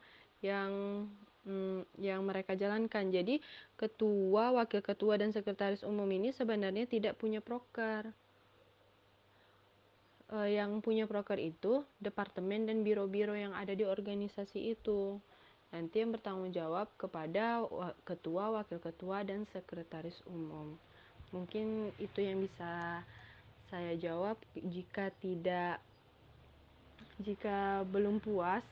yang 0.45 1.05
hmm, 1.49 1.87
yang 2.01 2.21
mereka 2.25 2.53
jalankan. 2.55 3.09
Jadi 3.09 3.41
ketua, 3.79 4.53
wakil 4.53 4.81
ketua 4.85 5.17
dan 5.17 5.31
sekretaris 5.33 5.83
umum 5.87 6.07
ini 6.11 6.31
sebenarnya 6.31 6.85
tidak 6.85 7.17
punya 7.17 7.41
proker. 7.41 8.11
E, 10.35 10.59
yang 10.59 10.83
punya 10.83 11.07
proker 11.07 11.39
itu 11.39 11.87
departemen 12.03 12.67
dan 12.67 12.83
biro-biro 12.83 13.39
yang 13.39 13.55
ada 13.55 13.71
di 13.71 13.87
organisasi 13.87 14.75
itu 14.75 15.23
nanti 15.71 16.03
yang 16.03 16.11
bertanggung 16.15 16.55
jawab 16.55 16.87
kepada 16.99 17.63
ketua, 18.07 18.63
wakil 18.63 18.79
ketua, 18.79 19.27
dan 19.27 19.43
sekretaris 19.51 20.23
umum. 20.27 20.79
Mungkin 21.35 21.91
itu 21.99 22.23
yang 22.23 22.39
bisa 22.43 23.03
saya 23.71 23.95
jawab. 23.99 24.39
Jika 24.55 25.11
tidak, 25.19 25.83
jika 27.19 27.83
belum 27.91 28.23
puas, 28.23 28.63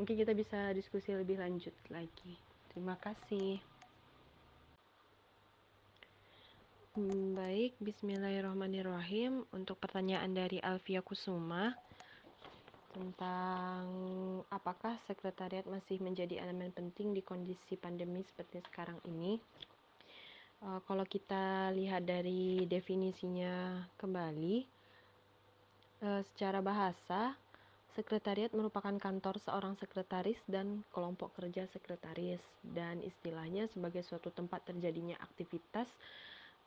mungkin 0.00 0.16
kita 0.16 0.32
bisa 0.32 0.72
diskusi 0.72 1.12
lebih 1.12 1.36
lanjut 1.36 1.76
lagi. 1.92 2.40
Terima 2.72 2.96
kasih. 2.96 3.60
Hmm, 3.60 3.76
baik, 6.96 7.76
bismillahirrahmanirrahim. 7.76 9.44
Untuk 9.52 9.76
pertanyaan 9.76 10.32
dari 10.32 10.56
Alfia 10.64 11.04
Kusuma, 11.04 11.76
tentang 12.96 13.84
apakah 14.48 14.96
sekretariat 15.04 15.68
masih 15.68 16.00
menjadi 16.00 16.40
elemen 16.40 16.72
penting 16.72 17.12
di 17.12 17.20
kondisi 17.20 17.76
pandemi 17.76 18.24
seperti 18.24 18.64
sekarang 18.64 18.96
ini. 19.12 19.36
Uh, 20.64 20.80
kalau 20.88 21.04
kita 21.04 21.68
lihat 21.76 22.08
dari 22.08 22.64
definisinya 22.64 23.84
kembali, 24.00 24.64
uh, 26.00 26.24
secara 26.32 26.64
bahasa, 26.64 27.36
sekretariat 27.92 28.56
merupakan 28.56 28.96
kantor 28.96 29.36
seorang 29.44 29.76
sekretaris 29.76 30.40
dan 30.48 30.80
kelompok 30.96 31.36
kerja 31.36 31.68
sekretaris, 31.76 32.40
dan 32.64 33.04
istilahnya 33.04 33.68
sebagai 33.76 34.00
suatu 34.00 34.32
tempat 34.32 34.64
terjadinya 34.64 35.20
aktivitas 35.20 35.92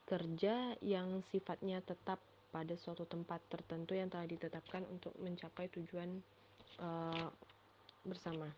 kerja 0.10 0.74
yang 0.82 1.22
sifatnya 1.30 1.86
tetap 1.86 2.18
pada 2.50 2.74
suatu 2.74 3.06
tempat 3.06 3.38
tertentu 3.46 3.94
yang 3.94 4.10
telah 4.10 4.26
ditetapkan 4.26 4.82
untuk 4.90 5.14
mencapai 5.22 5.70
tujuan 5.70 6.18
uh, 6.82 7.30
bersama. 8.02 8.50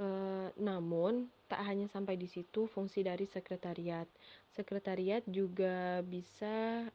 Uh, 0.00 0.48
namun, 0.56 1.28
tak 1.48 1.60
hanya 1.68 1.84
sampai 1.88 2.16
di 2.16 2.28
situ 2.28 2.64
fungsi 2.64 3.04
dari 3.04 3.28
sekretariat. 3.28 4.08
Sekretariat 4.56 5.20
juga 5.28 6.00
bisa 6.00 6.88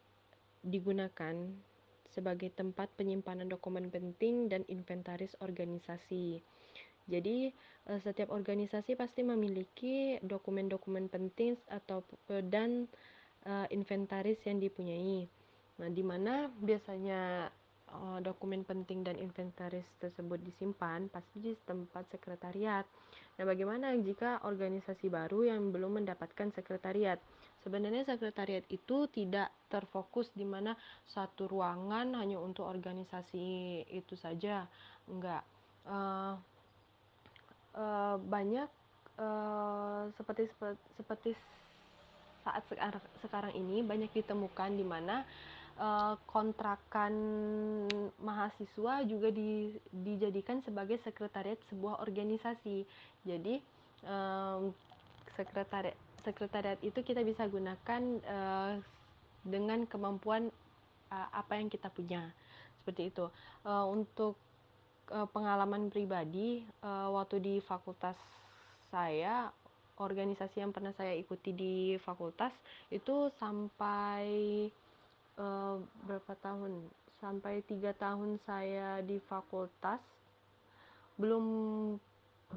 digunakan 0.66 1.34
sebagai 2.12 2.52
tempat 2.54 2.92
penyimpanan 2.98 3.50
dokumen 3.50 3.90
penting 3.90 4.50
dan 4.52 4.66
inventaris 4.68 5.34
organisasi. 5.42 6.42
Jadi, 7.12 7.52
uh, 7.92 8.00
setiap 8.00 8.32
organisasi 8.32 8.96
pasti 8.96 9.22
memiliki 9.28 10.16
dokumen-dokumen 10.24 11.12
penting 11.12 11.60
atau 11.68 12.00
dan 12.48 12.88
uh, 13.44 13.68
inventaris 13.68 14.40
yang 14.48 14.64
dipunyai. 14.64 15.28
Nah, 15.84 15.90
di 15.92 16.04
mana 16.06 16.48
biasanya 16.48 17.52
dokumen 18.24 18.64
penting 18.64 19.04
dan 19.04 19.20
inventaris 19.20 19.84
tersebut 20.00 20.40
disimpan 20.40 21.12
pasti 21.12 21.44
di 21.44 21.52
tempat 21.68 22.08
sekretariat. 22.08 22.88
Nah, 23.36 23.44
bagaimana 23.44 23.92
jika 24.00 24.40
organisasi 24.48 25.12
baru 25.12 25.52
yang 25.52 25.76
belum 25.76 26.00
mendapatkan 26.00 26.56
sekretariat? 26.56 27.20
Sebenarnya 27.62 28.08
sekretariat 28.08 28.64
itu 28.72 29.12
tidak 29.12 29.52
terfokus 29.68 30.32
di 30.34 30.48
mana 30.48 30.74
satu 31.04 31.52
ruangan 31.52 32.16
hanya 32.16 32.40
untuk 32.40 32.64
organisasi 32.66 33.84
itu 33.92 34.16
saja, 34.16 34.66
enggak. 35.12 35.44
Uh, 35.84 36.38
uh, 37.76 38.18
banyak 38.20 38.70
uh, 39.20 40.10
seperti 40.16 40.50
seperti 40.98 41.32
saat 42.42 42.66
sekarang 43.22 43.54
ini 43.54 43.86
banyak 43.86 44.10
ditemukan 44.18 44.74
di 44.74 44.82
mana 44.82 45.22
uh, 45.78 46.18
kontrakan 46.26 47.14
mahasiswa 48.18 49.06
juga 49.06 49.30
di, 49.30 49.78
dijadikan 49.94 50.66
sebagai 50.66 50.98
sekretariat 51.06 51.62
sebuah 51.70 52.02
organisasi. 52.02 52.84
Jadi 53.22 53.62
sekretariat 55.38 55.94
sekretariat 56.26 56.82
itu 56.82 57.06
kita 57.06 57.22
bisa 57.22 57.46
gunakan 57.46 58.02
dengan 59.46 59.86
kemampuan 59.86 60.50
apa 61.14 61.54
yang 61.54 61.70
kita 61.70 61.94
punya 61.94 62.34
seperti 62.82 63.14
itu. 63.14 63.30
Untuk 63.70 64.42
pengalaman 65.32 65.92
pribadi 65.92 66.64
uh, 66.82 67.12
waktu 67.12 67.44
di 67.44 67.56
fakultas 67.64 68.16
saya 68.92 69.52
organisasi 70.00 70.64
yang 70.64 70.74
pernah 70.74 70.92
saya 70.98 71.14
ikuti 71.14 71.54
di 71.54 71.76
fakultas 72.02 72.52
itu 72.90 73.30
sampai 73.38 74.26
uh, 75.38 75.78
berapa 76.08 76.34
tahun? 76.42 76.90
Sampai 77.22 77.62
tiga 77.70 77.94
tahun 77.94 78.42
saya 78.50 79.06
di 79.06 79.22
fakultas 79.30 80.02
belum 81.22 81.46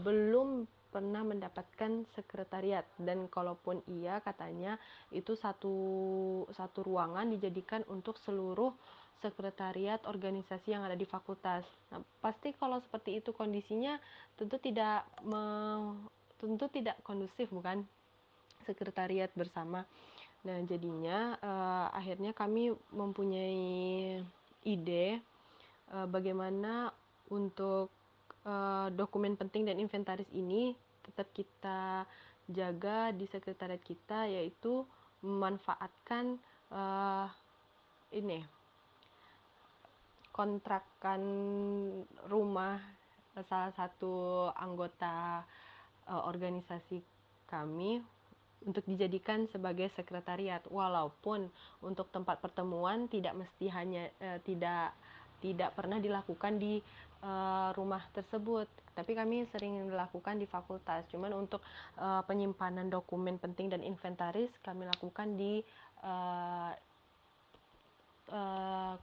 belum 0.01 0.65
pernah 0.89 1.27
mendapatkan 1.27 2.07
sekretariat. 2.15 2.87
Dan 2.97 3.29
kalaupun 3.29 3.83
iya 3.91 4.23
katanya 4.25 4.81
itu 5.13 5.37
satu 5.37 5.77
satu 6.55 6.81
ruangan 6.87 7.29
dijadikan 7.35 7.83
untuk 7.93 8.17
seluruh 8.23 8.73
sekretariat 9.23 10.03
organisasi 10.09 10.75
yang 10.75 10.83
ada 10.85 10.99
di 10.99 11.07
fakultas. 11.07 11.65
Nah, 11.93 12.03
pasti 12.21 12.53
kalau 12.57 12.81
seperti 12.83 13.23
itu 13.23 13.31
kondisinya 13.31 13.97
tentu 14.35 14.59
tidak 14.59 15.07
me, 15.23 15.43
tentu 16.41 16.67
tidak 16.73 16.99
kondusif 17.07 17.49
bukan 17.51 17.87
sekretariat 18.65 19.31
bersama. 19.37 19.85
Nah, 20.45 20.61
jadinya 20.69 21.41
uh, 21.41 21.89
akhirnya 21.97 22.37
kami 22.37 22.73
mempunyai 22.93 24.21
ide 24.65 25.21
uh, 25.93 26.09
bagaimana 26.09 26.93
untuk 27.33 27.89
uh, 28.45 28.89
dokumen 28.93 29.41
penting 29.41 29.65
dan 29.65 29.81
inventaris 29.81 30.29
ini 30.37 30.77
tetap 31.05 31.29
kita 31.33 32.05
jaga 32.49 33.13
di 33.17 33.25
sekretariat 33.25 33.81
kita 33.81 34.29
yaitu 34.29 34.85
memanfaatkan 35.25 36.37
uh, 36.69 37.29
ini 38.13 38.45
kontrakan 40.35 41.23
rumah 42.27 42.83
salah 43.47 43.71
satu 43.79 44.47
anggota 44.59 45.47
uh, 46.11 46.23
organisasi 46.27 46.99
kami 47.47 48.03
untuk 48.67 48.83
dijadikan 48.91 49.47
sebagai 49.55 49.95
sekretariat. 49.95 50.63
Walaupun 50.67 51.47
untuk 51.87 52.11
tempat 52.11 52.43
pertemuan 52.43 53.07
tidak 53.07 53.39
mesti 53.39 53.71
hanya 53.71 54.11
uh, 54.19 54.43
tidak 54.43 54.91
tidak 55.39 55.71
pernah 55.77 56.03
dilakukan 56.03 56.59
di 56.59 56.83
uh, 57.23 57.71
rumah 57.79 58.03
tersebut. 58.11 58.67
Tapi 58.95 59.13
kami 59.15 59.47
sering 59.55 59.91
dilakukan 59.91 60.39
di 60.39 60.47
fakultas. 60.51 61.07
Cuman 61.15 61.31
untuk 61.35 61.63
uh, 61.99 62.23
penyimpanan 62.27 62.91
dokumen 62.91 63.39
penting 63.39 63.71
dan 63.71 63.87
inventaris 63.87 64.51
kami 64.67 64.87
lakukan 64.87 65.35
di 65.39 65.61
uh, 66.03 66.73
uh, 68.33 68.95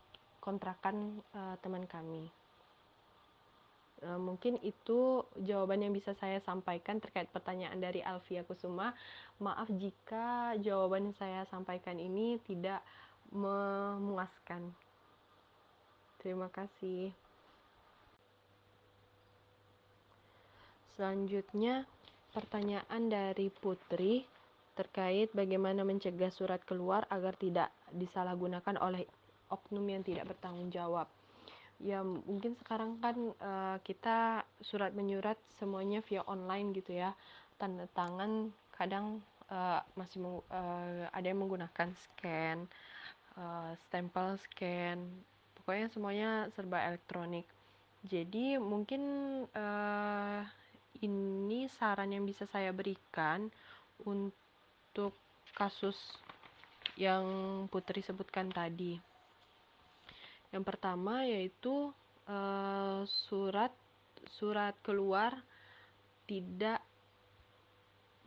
kontrakan 0.41 1.21
uh, 1.37 1.55
teman 1.61 1.85
kami 1.85 2.27
Uh, 4.01 4.17
mungkin 4.17 4.57
itu 4.65 5.21
jawaban 5.45 5.85
yang 5.85 5.93
bisa 5.93 6.17
saya 6.17 6.41
sampaikan 6.41 6.97
terkait 6.97 7.29
pertanyaan 7.29 7.77
dari 7.77 8.01
Alfia 8.01 8.41
Kusuma. 8.41 8.97
Maaf 9.37 9.69
jika 9.77 10.57
jawaban 10.57 11.13
yang 11.13 11.17
saya 11.21 11.45
sampaikan 11.53 12.01
ini 12.01 12.41
tidak 12.49 12.81
memuaskan. 13.29 14.73
Terima 16.17 16.49
kasih. 16.49 17.13
Selanjutnya, 20.97 21.85
pertanyaan 22.33 23.05
dari 23.05 23.53
Putri 23.53 24.25
terkait 24.73 25.29
bagaimana 25.37 25.85
mencegah 25.85 26.33
surat 26.33 26.65
keluar 26.65 27.05
agar 27.13 27.37
tidak 27.37 27.69
disalahgunakan 27.93 28.81
oleh 28.81 29.05
oknum 29.51 29.83
yang 29.85 30.01
tidak 30.01 30.31
bertanggung 30.31 30.71
jawab. 30.71 31.05
Ya 31.81 32.05
mungkin 32.05 32.55
sekarang 32.61 33.01
kan 33.01 33.17
uh, 33.41 33.77
kita 33.81 34.45
surat 34.61 34.93
menyurat 34.93 35.37
semuanya 35.57 35.99
via 36.05 36.21
online 36.29 36.71
gitu 36.77 36.95
ya. 36.95 37.11
Tanda 37.57 37.85
tangan 37.93 38.53
kadang 38.73 39.21
uh, 39.49 39.81
masih 39.99 40.21
uh, 40.49 41.09
ada 41.11 41.25
yang 41.25 41.41
menggunakan 41.41 41.91
scan 41.93 42.65
uh, 43.37 43.73
stempel 43.87 44.37
scan. 44.47 45.01
Pokoknya 45.57 45.87
semuanya 45.93 46.29
serba 46.53 46.81
elektronik. 46.85 47.45
Jadi 48.01 48.57
mungkin 48.57 49.01
uh, 49.53 50.41
ini 51.01 51.69
saran 51.77 52.13
yang 52.13 52.25
bisa 52.25 52.49
saya 52.49 52.73
berikan 52.73 53.49
untuk 54.01 55.13
kasus 55.53 55.97
yang 56.97 57.25
Putri 57.69 58.01
sebutkan 58.01 58.49
tadi 58.49 59.11
yang 60.51 60.63
pertama 60.67 61.23
yaitu 61.23 61.91
uh, 62.27 63.01
surat 63.27 63.71
surat 64.37 64.75
keluar 64.83 65.35
tidak 66.27 66.79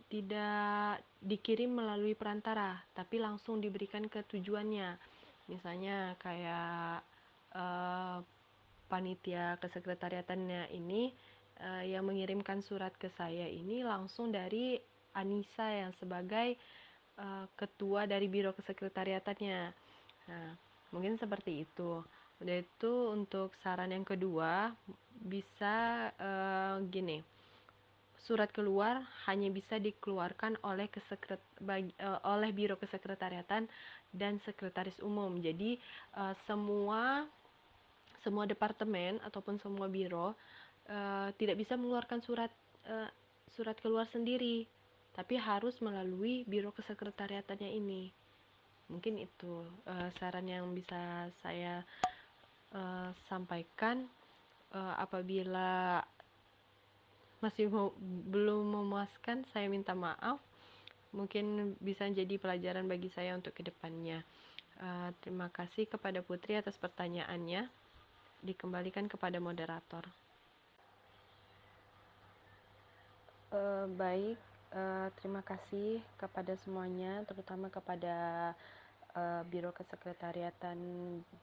tidak 0.05 1.01
dikirim 1.25 1.73
melalui 1.73 2.13
perantara, 2.13 2.77
tapi 2.93 3.17
langsung 3.17 3.57
diberikan 3.57 4.05
ke 4.05 4.21
tujuannya. 4.29 4.93
Misalnya 5.49 6.13
kayak 6.21 7.01
uh, 7.57 8.21
panitia 8.85 9.57
kesekretariatannya 9.57 10.69
ini 10.77 11.09
uh, 11.61 11.83
yang 11.83 12.05
mengirimkan 12.05 12.61
surat 12.61 12.93
ke 13.01 13.09
saya 13.17 13.49
ini 13.49 13.81
langsung 13.81 14.29
dari 14.29 14.77
Anissa 15.17 15.65
yang 15.65 15.91
sebagai 15.97 16.53
uh, 17.17 17.49
ketua 17.57 18.05
dari 18.05 18.29
biro 18.29 18.53
kesekretariatannya. 18.53 19.61
Nah, 20.29 20.49
mungkin 20.95 21.19
seperti 21.19 21.67
itu. 21.67 21.99
Udah 22.39 22.55
itu 22.63 22.93
untuk 23.11 23.51
saran 23.59 23.91
yang 23.91 24.07
kedua 24.07 24.71
bisa 25.27 26.07
uh, 26.15 26.79
gini. 26.87 27.19
Surat 28.23 28.49
keluar 28.55 29.03
hanya 29.27 29.51
bisa 29.51 29.77
dikeluarkan 29.77 30.57
oleh 30.63 30.87
kesekret 30.87 31.43
bagi, 31.59 31.91
uh, 31.99 32.23
oleh 32.31 32.55
biro 32.55 32.79
kesekretariatan 32.79 33.67
dan 34.15 34.39
sekretaris 34.47 34.95
umum. 35.03 35.35
Jadi 35.43 35.75
uh, 36.15 36.31
semua 36.47 37.27
semua 38.23 38.49
departemen 38.49 39.21
ataupun 39.21 39.61
semua 39.61 39.85
biro 39.85 40.33
uh, 40.89 41.29
tidak 41.37 41.61
bisa 41.61 41.77
mengeluarkan 41.77 42.25
surat 42.25 42.49
uh, 42.89 43.11
surat 43.53 43.77
keluar 43.79 44.09
sendiri 44.09 44.65
tapi 45.15 45.39
harus 45.39 45.77
melalui 45.79 46.43
biro 46.49 46.73
kesekretariatannya 46.75 47.71
ini 47.71 48.24
mungkin 48.85 49.17
itu 49.17 49.65
uh, 49.89 50.09
saran 50.21 50.45
yang 50.45 50.69
bisa 50.77 51.29
saya 51.41 51.81
uh, 52.73 53.09
sampaikan 53.25 54.05
uh, 54.73 54.95
apabila 55.01 56.01
masih 57.41 57.69
mau, 57.69 57.93
belum 58.29 58.73
memuaskan 58.81 59.45
saya 59.53 59.69
minta 59.69 59.93
maaf 59.93 60.41
mungkin 61.15 61.77
bisa 61.79 62.03
jadi 62.11 62.35
pelajaran 62.35 62.85
bagi 62.91 63.07
saya 63.15 63.33
untuk 63.39 63.55
ke 63.55 63.63
depannya. 63.63 64.19
Uh, 64.75 65.15
terima 65.23 65.47
kasih 65.47 65.87
kepada 65.87 66.19
Putri 66.19 66.59
atas 66.59 66.75
pertanyaannya. 66.75 67.71
Dikembalikan 68.43 69.07
kepada 69.07 69.39
moderator. 69.39 70.03
Uh, 73.55 73.87
baik, 73.95 74.35
uh, 74.73 75.07
terima 75.19 75.45
kasih 75.45 76.01
kepada 76.17 76.55
semuanya, 76.63 77.21
terutama 77.29 77.69
kepada 77.69 78.15
uh, 79.13 79.41
Biro 79.51 79.69
Kesekretariatan 79.75 80.77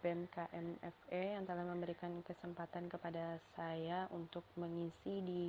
BMKMFE 0.02 1.24
yang 1.38 1.44
telah 1.46 1.62
memberikan 1.62 2.10
kesempatan 2.26 2.90
kepada 2.90 3.38
saya 3.54 4.10
untuk 4.10 4.42
mengisi 4.58 5.22
di 5.22 5.42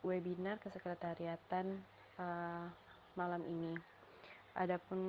webinar 0.00 0.56
Kesekretariatan 0.64 1.66
uh, 2.16 2.64
malam 3.18 3.44
ini. 3.44 3.76
Adapun 4.56 5.00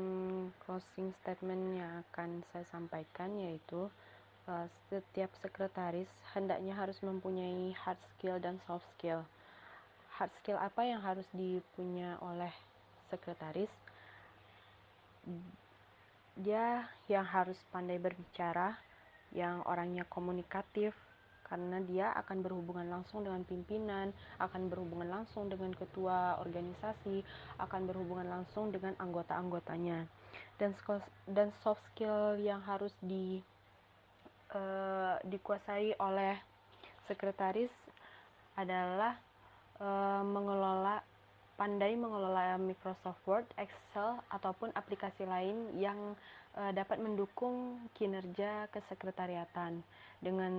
closing 0.66 1.16
statement 1.24 1.80
yang 1.80 2.04
akan 2.10 2.46
saya 2.54 2.66
sampaikan 2.70 3.34
yaitu 3.42 3.90
setiap 4.90 5.32
sekretaris 5.40 6.10
hendaknya 6.34 6.74
harus 6.76 6.98
mempunyai 7.06 7.72
hard 7.78 7.98
skill 8.14 8.38
dan 8.42 8.58
soft 8.66 8.84
skill. 8.98 9.24
Hard 10.22 10.38
skill 10.38 10.62
apa 10.62 10.86
yang 10.86 11.02
harus 11.02 11.26
dipunya 11.34 12.14
oleh 12.22 12.54
sekretaris? 13.10 13.74
dia 16.38 16.86
yang 17.10 17.26
harus 17.26 17.58
pandai 17.70 17.98
berbicara, 17.98 18.78
yang 19.34 19.62
orangnya 19.66 20.08
komunikatif, 20.10 20.94
karena 21.46 21.84
dia 21.84 22.14
akan 22.16 22.40
berhubungan 22.40 22.88
langsung 22.88 23.28
dengan 23.28 23.44
pimpinan, 23.44 24.16
akan 24.40 24.72
berhubungan 24.72 25.12
langsung 25.12 25.52
dengan 25.52 25.76
ketua 25.76 26.40
organisasi, 26.40 27.22
akan 27.60 27.82
berhubungan 27.92 28.30
langsung 28.32 28.72
dengan 28.72 28.96
anggota-anggotanya. 28.98 30.08
Dan 30.56 30.72
dan 31.28 31.52
soft 31.66 31.82
skill 31.92 32.40
yang 32.40 32.64
harus 32.64 32.94
di 33.04 33.44
uh, 34.56 35.20
dikuasai 35.28 35.98
oleh 36.00 36.40
sekretaris 37.10 37.74
adalah 38.56 39.18
uh, 39.82 40.22
mengelola 40.24 41.02
pandai 41.62 41.94
mengelola 41.94 42.58
Microsoft 42.58 43.22
Word, 43.30 43.46
Excel, 43.58 44.18
ataupun 44.34 44.74
aplikasi 44.74 45.30
lain 45.30 45.78
yang 45.78 46.18
uh, 46.58 46.72
dapat 46.74 46.98
mendukung 46.98 47.78
kinerja 47.98 48.66
kesekretariatan. 48.74 49.82
Dengan 50.22 50.54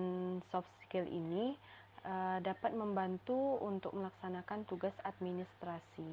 soft 0.51 0.71
skill 0.87 1.07
ini 1.07 1.59
uh, 2.07 2.39
dapat 2.43 2.75
membantu 2.75 3.59
untuk 3.63 3.95
melaksanakan 3.95 4.63
tugas 4.67 4.95
administrasi. 5.03 6.07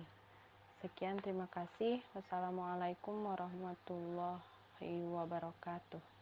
Sekian, 0.81 1.19
terima 1.21 1.45
kasih. 1.51 2.01
Wassalamualaikum 2.15 3.13
warahmatullahi 3.29 4.95
wabarakatuh. 5.11 6.18